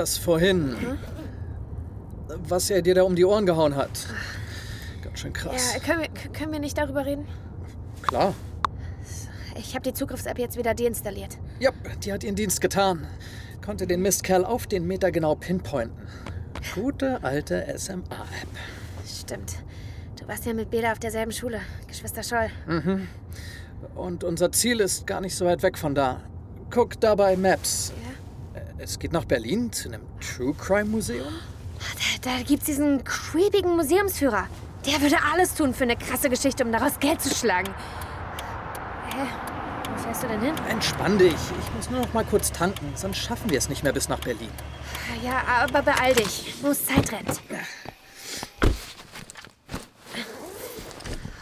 Das 0.00 0.16
vorhin, 0.16 0.74
was 2.48 2.70
er 2.70 2.80
dir 2.80 2.94
da 2.94 3.02
um 3.02 3.14
die 3.16 3.24
Ohren 3.26 3.44
gehauen 3.44 3.76
hat. 3.76 4.06
Ganz 5.04 5.20
schön 5.20 5.34
krass. 5.34 5.74
Ja, 5.74 5.78
können 5.78 6.00
wir, 6.00 6.30
können 6.32 6.52
wir 6.52 6.58
nicht 6.58 6.78
darüber 6.78 7.04
reden? 7.04 7.28
Klar. 8.00 8.32
Ich 9.58 9.74
habe 9.74 9.82
die 9.82 9.92
Zugriffs-App 9.92 10.38
jetzt 10.38 10.56
wieder 10.56 10.72
deinstalliert. 10.72 11.36
Ja, 11.58 11.70
die 12.02 12.14
hat 12.14 12.24
ihren 12.24 12.34
Dienst 12.34 12.62
getan. 12.62 13.06
Konnte 13.62 13.86
den 13.86 14.00
Mistkerl 14.00 14.46
auf 14.46 14.66
den 14.66 14.86
Meter 14.86 15.12
genau 15.12 15.34
pinpointen. 15.34 16.08
Gute 16.74 17.22
alte 17.22 17.66
SMA-App. 17.76 18.48
Stimmt. 19.06 19.56
Du 20.18 20.26
warst 20.26 20.46
ja 20.46 20.54
mit 20.54 20.70
Bela 20.70 20.92
auf 20.92 20.98
derselben 20.98 21.32
Schule. 21.32 21.60
Geschwister 21.86 22.22
Scholl. 22.22 22.48
Mhm. 22.66 23.06
Und 23.94 24.24
unser 24.24 24.50
Ziel 24.50 24.80
ist 24.80 25.06
gar 25.06 25.20
nicht 25.20 25.36
so 25.36 25.44
weit 25.44 25.62
weg 25.62 25.76
von 25.76 25.94
da. 25.94 26.22
Guck 26.70 26.98
da 27.02 27.14
bei 27.14 27.36
Maps. 27.36 27.92
Es 28.82 28.98
geht 28.98 29.12
nach 29.12 29.26
Berlin 29.26 29.70
zu 29.70 29.88
einem 29.88 30.00
True 30.20 30.54
Crime 30.54 30.86
Museum. 30.86 31.34
Da, 32.22 32.36
da 32.36 32.42
gibt's 32.42 32.64
diesen 32.64 33.04
creepigen 33.04 33.76
Museumsführer. 33.76 34.48
Der 34.86 35.02
würde 35.02 35.16
alles 35.30 35.54
tun 35.54 35.74
für 35.74 35.84
eine 35.84 35.98
krasse 35.98 36.30
Geschichte, 36.30 36.64
um 36.64 36.72
daraus 36.72 36.98
Geld 36.98 37.20
zu 37.20 37.28
schlagen. 37.34 37.74
Hä? 39.10 39.26
Wo 39.90 40.02
fährst 40.02 40.22
du 40.22 40.28
denn 40.28 40.40
hin? 40.40 40.54
Entspann 40.70 41.18
dich. 41.18 41.34
Ich 41.34 41.74
muss 41.76 41.90
nur 41.90 42.00
noch 42.00 42.14
mal 42.14 42.24
kurz 42.24 42.52
tanken, 42.52 42.90
sonst 42.94 43.18
schaffen 43.18 43.50
wir 43.50 43.58
es 43.58 43.68
nicht 43.68 43.82
mehr 43.84 43.92
bis 43.92 44.08
nach 44.08 44.20
Berlin. 44.20 44.50
Ja, 45.22 45.42
aber 45.46 45.82
beeil 45.82 46.14
dich. 46.14 46.54
Muss 46.62 46.86
Zeit 46.86 47.12
rennt. 47.12 47.38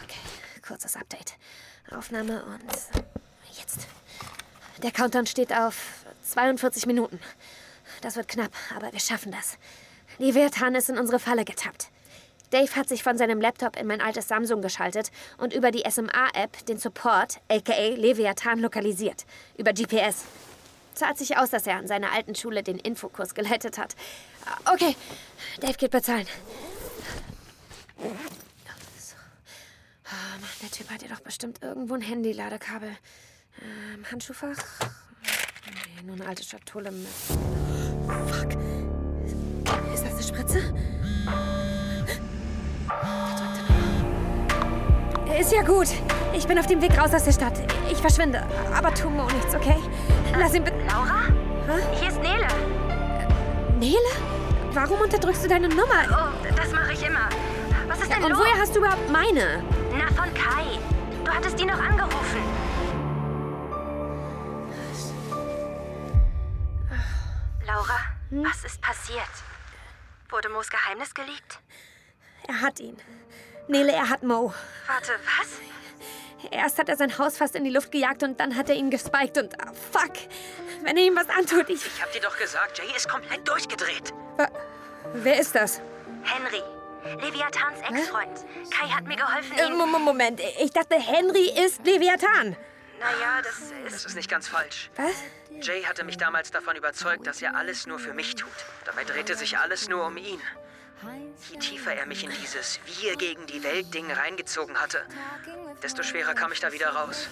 Okay, 0.03 0.19
kurzes 0.67 0.97
Update. 0.97 1.35
Aufnahme 1.89 2.43
und 2.43 2.69
jetzt. 3.57 3.87
Der 4.83 4.91
Countdown 4.91 5.25
steht 5.25 5.53
auf 5.53 5.98
42 6.29 6.85
Minuten. 6.85 7.19
Das 8.01 8.15
wird 8.15 8.27
knapp, 8.27 8.51
aber 8.75 8.91
wir 8.91 8.99
schaffen 8.99 9.31
das. 9.31 9.57
Leviathan 10.17 10.75
ist 10.75 10.89
in 10.89 10.97
unsere 10.97 11.19
Falle 11.19 11.45
getappt. 11.45 11.89
Dave 12.51 12.75
hat 12.75 12.89
sich 12.89 13.03
von 13.03 13.17
seinem 13.17 13.39
Laptop 13.41 13.77
in 13.77 13.85
mein 13.87 14.01
altes 14.01 14.27
Samsung 14.27 14.61
geschaltet 14.61 15.11
und 15.37 15.53
über 15.53 15.71
die 15.71 15.83
SMA-App 15.89 16.65
den 16.65 16.77
Support, 16.77 17.41
aka 17.47 17.89
Leviathan, 17.95 18.59
lokalisiert. 18.59 19.25
Über 19.57 19.71
GPS. 19.71 20.25
Zahlt 20.95 21.17
sich 21.17 21.37
aus, 21.37 21.51
dass 21.51 21.67
er 21.67 21.77
an 21.77 21.87
seiner 21.87 22.11
alten 22.11 22.35
Schule 22.35 22.63
den 22.63 22.79
Infokurs 22.79 23.35
geleitet 23.35 23.77
hat. 23.77 23.95
Okay, 24.65 24.95
Dave 25.61 25.73
geht 25.73 25.91
bezahlen. 25.91 26.25
So. 28.97 29.15
Ah, 30.05 30.37
Mann, 30.41 30.49
der 30.63 30.71
Typ 30.71 30.89
hat 30.89 31.03
ja 31.03 31.07
doch 31.07 31.21
bestimmt 31.21 31.61
irgendwo 31.61 31.93
ein 31.93 32.01
Handy-Ladekabel. 32.01 32.97
Ähm, 33.61 34.05
Handschuhfach? 34.11 34.57
Nee, 36.01 36.07
nur 36.07 36.15
eine 36.15 36.27
alte 36.27 36.43
Schatulle 36.43 36.91
mit. 36.91 37.07
Fuck. 38.27 38.51
Ist 39.93 40.03
das 40.05 40.13
eine 40.13 40.23
Spritze? 40.23 40.59
Ist 45.39 45.51
ja 45.53 45.61
gut. 45.63 45.87
Ich 46.33 46.47
bin 46.47 46.59
auf 46.59 46.67
dem 46.67 46.81
Weg 46.81 46.97
raus 46.99 47.13
aus 47.13 47.23
der 47.23 47.31
Stadt. 47.31 47.53
Ich 47.91 47.97
verschwinde. 47.97 48.43
Aber 48.75 48.93
tu 48.93 49.09
Mo 49.09 49.23
nichts, 49.25 49.55
okay? 49.55 49.77
Lass 50.37 50.53
ihn 50.53 50.63
bitte. 50.63 50.77
Laura? 50.87 51.21
Hier 51.99 52.09
ist 52.09 52.21
Nele. 52.21 52.47
Nele? 53.79 53.97
Warum 54.73 54.99
unterdrückst 55.01 55.43
du 55.43 55.47
deine 55.47 55.69
Nummer? 55.69 56.03
Oh, 56.11 56.47
das 56.55 56.71
mache 56.71 56.93
ich 56.93 57.03
immer. 57.05 57.29
Was 57.87 57.99
ist 58.01 58.11
denn 58.11 58.23
Und 58.23 58.31
los? 58.31 58.39
woher 58.39 58.61
hast 58.61 58.75
du 58.75 58.79
überhaupt 58.79 59.09
meine? 59.09 59.63
Na, 59.97 60.07
von 60.15 60.33
Kai. 60.33 60.77
Du 61.25 61.31
hattest 61.31 61.59
die 61.59 61.65
noch 61.65 61.79
angerufen. 61.79 62.41
Laura, 68.31 68.49
was 68.49 68.63
ist 68.65 68.81
passiert? 68.81 69.27
Wurde 70.29 70.49
Moos 70.49 70.69
Geheimnis 70.69 71.13
geleakt? 71.13 71.59
Er 72.47 72.61
hat 72.61 72.79
ihn. 72.79 72.97
Nele, 73.67 73.91
er 73.91 74.09
hat 74.09 74.23
Mo. 74.23 74.53
Warte, 74.87 75.11
was? 75.25 76.49
Erst 76.51 76.77
hat 76.79 76.87
er 76.89 76.95
sein 76.95 77.17
Haus 77.17 77.37
fast 77.37 77.55
in 77.55 77.63
die 77.65 77.69
Luft 77.69 77.91
gejagt 77.91 78.23
und 78.23 78.39
dann 78.39 78.55
hat 78.55 78.69
er 78.69 78.75
ihn 78.75 78.89
gespiked 78.89 79.37
und 79.37 79.59
ah, 79.59 79.73
fuck. 79.91 80.13
Wenn 80.83 80.95
er 80.97 81.03
ihm 81.03 81.15
was 81.15 81.27
antut, 81.29 81.69
ich. 81.69 81.85
Ich 81.85 82.01
hab 82.01 82.11
dir 82.13 82.21
doch 82.21 82.37
gesagt, 82.37 82.77
Jay 82.77 82.95
ist 82.95 83.09
komplett 83.09 83.47
durchgedreht. 83.47 84.13
Wer 85.13 85.39
ist 85.39 85.53
das? 85.55 85.81
Henry. 86.23 86.61
Leviathans 87.21 87.79
Ex-Freund. 87.89 88.45
Kai 88.71 88.87
hat 88.89 89.05
mir 89.05 89.15
geholfen, 89.15 89.57
Äh, 89.57 89.67
ihn... 89.67 89.77
Mo- 89.77 89.85
Moment, 89.99 90.39
ich 90.59 90.71
dachte, 90.71 90.95
Henry 90.95 91.49
ist 91.65 91.85
Leviathan. 91.85 92.55
Naja, 92.99 93.41
das 93.41 93.59
ist... 93.59 93.93
Das 93.93 94.05
ist 94.05 94.15
nicht 94.15 94.29
ganz 94.29 94.47
falsch. 94.47 94.89
Was? 94.95 95.15
Jay 95.61 95.83
hatte 95.83 96.03
mich 96.03 96.17
damals 96.17 96.51
davon 96.51 96.75
überzeugt, 96.75 97.27
dass 97.27 97.41
er 97.41 97.55
alles 97.55 97.87
nur 97.87 97.99
für 97.99 98.13
mich 98.13 98.35
tut. 98.35 98.49
Dabei 98.85 99.03
drehte 99.03 99.35
sich 99.35 99.57
alles 99.57 99.89
nur 99.89 100.05
um 100.05 100.17
ihn. 100.17 100.41
Je 101.49 101.57
tiefer 101.57 101.93
er 101.93 102.05
mich 102.05 102.23
in 102.23 102.31
dieses 102.31 102.79
Wir 102.85 103.15
gegen 103.15 103.45
die 103.47 103.63
Welt-Ding 103.63 104.11
reingezogen 104.11 104.79
hatte, 104.81 105.05
desto 105.81 106.03
schwerer 106.03 106.33
kam 106.33 106.51
ich 106.51 106.59
da 106.59 106.73
wieder 106.73 106.89
raus. 106.89 107.29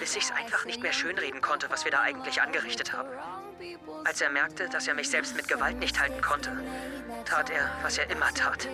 Bis 0.00 0.16
ich 0.16 0.24
es 0.24 0.30
einfach 0.30 0.64
nicht 0.64 0.82
mehr 0.82 0.94
schönreden 0.94 1.42
konnte, 1.42 1.68
was 1.68 1.84
wir 1.84 1.92
da 1.92 2.00
eigentlich 2.00 2.40
angerichtet 2.40 2.94
haben. 2.94 3.10
Als 4.04 4.20
er 4.20 4.30
merkte, 4.30 4.68
dass 4.70 4.88
er 4.88 4.94
mich 4.94 5.10
selbst 5.10 5.36
mit 5.36 5.46
Gewalt 5.46 5.78
nicht 5.78 6.00
halten 6.00 6.22
konnte, 6.22 6.56
tat 7.26 7.50
er, 7.50 7.70
was 7.82 7.98
er 7.98 8.08
immer 8.08 8.32
tat. 8.32 8.66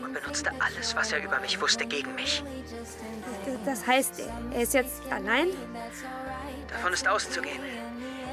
Und 0.00 0.14
benutzte 0.14 0.50
alles, 0.58 0.96
was 0.96 1.12
er 1.12 1.22
über 1.22 1.38
mich 1.40 1.60
wusste, 1.60 1.86
gegen 1.86 2.14
mich. 2.14 2.42
Das 3.64 3.86
heißt, 3.86 4.22
er 4.52 4.62
ist 4.62 4.74
jetzt 4.74 5.02
allein? 5.10 5.48
Davon 6.68 6.92
ist 6.92 7.06
auszugehen. 7.06 7.62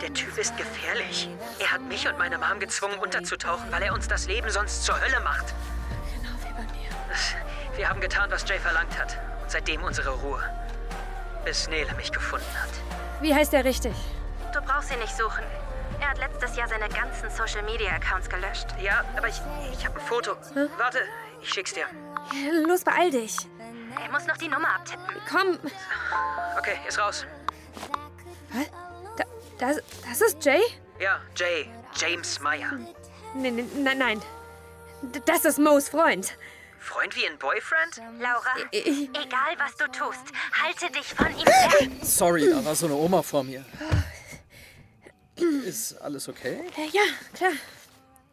Der 0.01 0.13
Typ 0.13 0.37
ist 0.37 0.55
gefährlich. 0.57 1.29
Er 1.59 1.71
hat 1.71 1.81
mich 1.81 2.07
und 2.07 2.17
meine 2.17 2.37
Mom 2.37 2.59
gezwungen, 2.59 2.97
unterzutauchen, 2.99 3.71
weil 3.71 3.83
er 3.83 3.93
uns 3.93 4.07
das 4.07 4.27
Leben 4.27 4.49
sonst 4.49 4.85
zur 4.85 4.99
Hölle 4.99 5.19
macht. 5.19 5.53
Genau 6.15 6.29
wie 6.41 6.53
bei 6.53 6.63
mir. 6.71 6.89
Wir 7.77 7.89
haben 7.89 7.99
getan, 7.99 8.31
was 8.31 8.47
Jay 8.47 8.59
verlangt 8.59 8.97
hat. 8.97 9.17
Und 9.41 9.51
seitdem 9.51 9.83
unsere 9.83 10.09
Ruhe. 10.09 10.41
Bis 11.43 11.67
Nele 11.67 11.93
mich 11.95 12.11
gefunden 12.11 12.45
hat. 12.61 12.69
Wie 13.21 13.33
heißt 13.33 13.53
er 13.53 13.65
richtig? 13.65 13.93
Du 14.53 14.61
brauchst 14.61 14.91
ihn 14.91 14.99
nicht 14.99 15.15
suchen. 15.15 15.43
Er 15.99 16.09
hat 16.09 16.17
letztes 16.17 16.55
Jahr 16.55 16.67
seine 16.67 16.87
ganzen 16.89 17.29
Social-Media-Accounts 17.29 18.29
gelöscht. 18.29 18.67
Ja, 18.81 19.03
aber 19.17 19.27
ich, 19.27 19.41
ich 19.73 19.85
habe 19.85 19.99
ein 19.99 20.05
Foto. 20.05 20.35
Warte, 20.77 20.99
ich 21.41 21.49
schick's 21.51 21.73
dir. 21.73 21.85
Los, 22.67 22.83
beeil 22.83 23.11
dich. 23.11 23.35
Er 24.01 24.11
muss 24.11 24.25
noch 24.27 24.37
die 24.37 24.47
Nummer 24.47 24.75
abtippen. 24.75 25.15
Komm. 25.29 25.59
Okay, 26.57 26.79
ist 26.87 26.99
raus. 26.99 27.25
Da, 29.17 29.23
das, 29.59 29.81
das 30.07 30.21
ist 30.21 30.43
Jay? 30.45 30.61
Ja, 30.99 31.19
Jay. 31.35 31.69
James 31.95 32.39
Meyer. 32.39 32.71
Nein, 33.33 33.69
nein, 33.83 33.97
nein, 33.97 34.21
Das 35.25 35.43
ist 35.45 35.59
Mo's 35.59 35.89
Freund. 35.89 36.35
Freund 36.79 37.15
wie 37.15 37.27
ein 37.27 37.37
Boyfriend? 37.37 38.01
Laura, 38.21 38.55
egal 38.71 39.55
was 39.57 39.75
du 39.75 39.85
tust, 39.87 40.21
halte 40.63 40.91
dich 40.91 41.13
von 41.13 41.27
ihm 41.37 41.45
fern. 41.69 41.99
Sorry, 42.01 42.49
da 42.49 42.63
war 42.63 42.73
so 42.73 42.85
eine 42.85 42.95
Oma 42.95 43.21
vor 43.21 43.43
mir. 43.43 43.65
Ist 45.65 46.01
alles 46.01 46.27
okay? 46.27 46.59
Äh, 46.77 46.89
ja, 46.91 47.03
klar. 47.33 47.51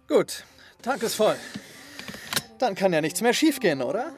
Gut, 0.09 0.45
Tank 0.83 1.03
ist 1.03 1.14
voll. 1.14 1.37
Dann 2.59 2.75
kann 2.75 2.92
ja 2.92 3.01
nichts 3.01 3.21
mehr 3.21 3.35
schiefgehen, 3.35 3.83
oder? 3.83 4.12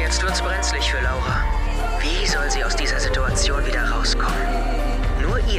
Jetzt 0.00 0.22
wird's 0.22 0.42
brenzlig 0.42 0.90
für 0.90 1.00
Laura. 1.00 1.44
Wie 2.00 2.26
soll 2.26 2.50
sie 2.50 2.64
aus 2.64 2.76
dieser 2.76 3.00
Situation 3.00 3.64
wieder 3.66 3.88
rauskommen? 3.90 4.51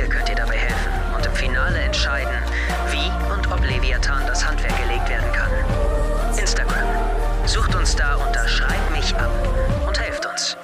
Ihr 0.04 0.10
könnt 0.10 0.28
ihr 0.28 0.36
dabei 0.36 0.58
helfen 0.58 1.16
und 1.16 1.26
im 1.26 1.34
Finale 1.34 1.80
entscheiden, 1.80 2.44
wie 2.92 3.10
und 3.32 3.50
ob 3.50 3.62
Leviathan 3.62 4.28
das 4.28 4.46
Handwerk 4.46 4.78
gelegt 4.78 5.08
werden 5.08 5.32
kann. 5.32 5.50
Instagram. 6.38 7.48
Sucht 7.48 7.74
uns 7.74 7.96
da 7.96 8.16
unter 8.16 8.46
Schreibt 8.46 8.92
mich 8.92 9.16
ab 9.16 9.32
und 9.88 9.98
helft 9.98 10.26
uns. 10.26 10.58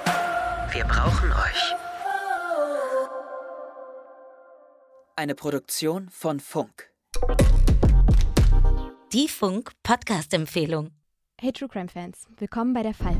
Wir 0.72 0.84
brauchen 0.84 1.32
euch. 1.32 1.74
Eine 5.16 5.34
Produktion 5.34 6.10
von 6.10 6.38
Funk. 6.38 6.90
Die 9.14 9.26
Funk 9.26 9.72
Podcast-Empfehlung. 9.82 10.90
Hey 11.40 11.52
True 11.52 11.68
Crime 11.68 11.88
Fans, 11.88 12.26
willkommen 12.36 12.74
bei 12.74 12.82
der 12.82 12.92
Fall. 12.92 13.16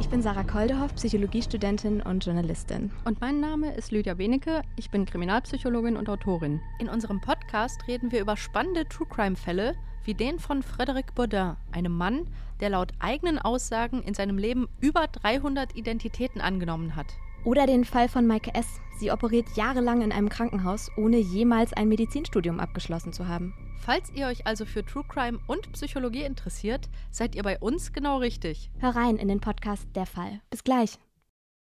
Ich 0.00 0.08
bin 0.08 0.22
Sarah 0.22 0.44
Koldehoff, 0.44 0.94
Psychologiestudentin 0.94 2.00
und 2.00 2.24
Journalistin. 2.24 2.90
Und 3.04 3.20
mein 3.20 3.38
Name 3.38 3.74
ist 3.74 3.92
Lydia 3.92 4.14
Benecke, 4.14 4.62
ich 4.76 4.90
bin 4.90 5.04
Kriminalpsychologin 5.04 5.98
und 5.98 6.08
Autorin. 6.08 6.58
In 6.78 6.88
unserem 6.88 7.20
Podcast 7.20 7.86
reden 7.86 8.10
wir 8.10 8.22
über 8.22 8.38
spannende 8.38 8.88
True 8.88 9.06
Crime-Fälle, 9.06 9.76
wie 10.04 10.14
den 10.14 10.38
von 10.38 10.62
Frédéric 10.62 11.12
Baudin, 11.14 11.56
einem 11.70 11.96
Mann, 11.96 12.26
der 12.60 12.70
laut 12.70 12.92
eigenen 12.98 13.38
Aussagen 13.38 14.02
in 14.02 14.14
seinem 14.14 14.38
Leben 14.38 14.68
über 14.80 15.06
300 15.06 15.76
Identitäten 15.76 16.40
angenommen 16.40 16.96
hat. 16.96 17.14
Oder 17.44 17.66
den 17.66 17.84
Fall 17.84 18.08
von 18.08 18.26
Maike 18.26 18.54
S. 18.54 18.66
Sie 18.98 19.12
operiert 19.12 19.48
jahrelang 19.54 20.00
in 20.00 20.12
einem 20.12 20.30
Krankenhaus, 20.30 20.90
ohne 20.96 21.18
jemals 21.18 21.74
ein 21.74 21.88
Medizinstudium 21.88 22.58
abgeschlossen 22.58 23.12
zu 23.12 23.28
haben. 23.28 23.54
Falls 23.90 24.08
ihr 24.14 24.28
euch 24.28 24.46
also 24.46 24.66
für 24.66 24.86
True 24.86 25.02
Crime 25.02 25.40
und 25.48 25.72
Psychologie 25.72 26.22
interessiert, 26.22 26.88
seid 27.10 27.34
ihr 27.34 27.42
bei 27.42 27.58
uns 27.58 27.92
genau 27.92 28.18
richtig. 28.18 28.70
Hör 28.78 28.94
rein 28.94 29.16
in 29.16 29.26
den 29.26 29.40
Podcast 29.40 29.84
Der 29.96 30.06
Fall. 30.06 30.40
Bis 30.48 30.62
gleich. 30.62 30.96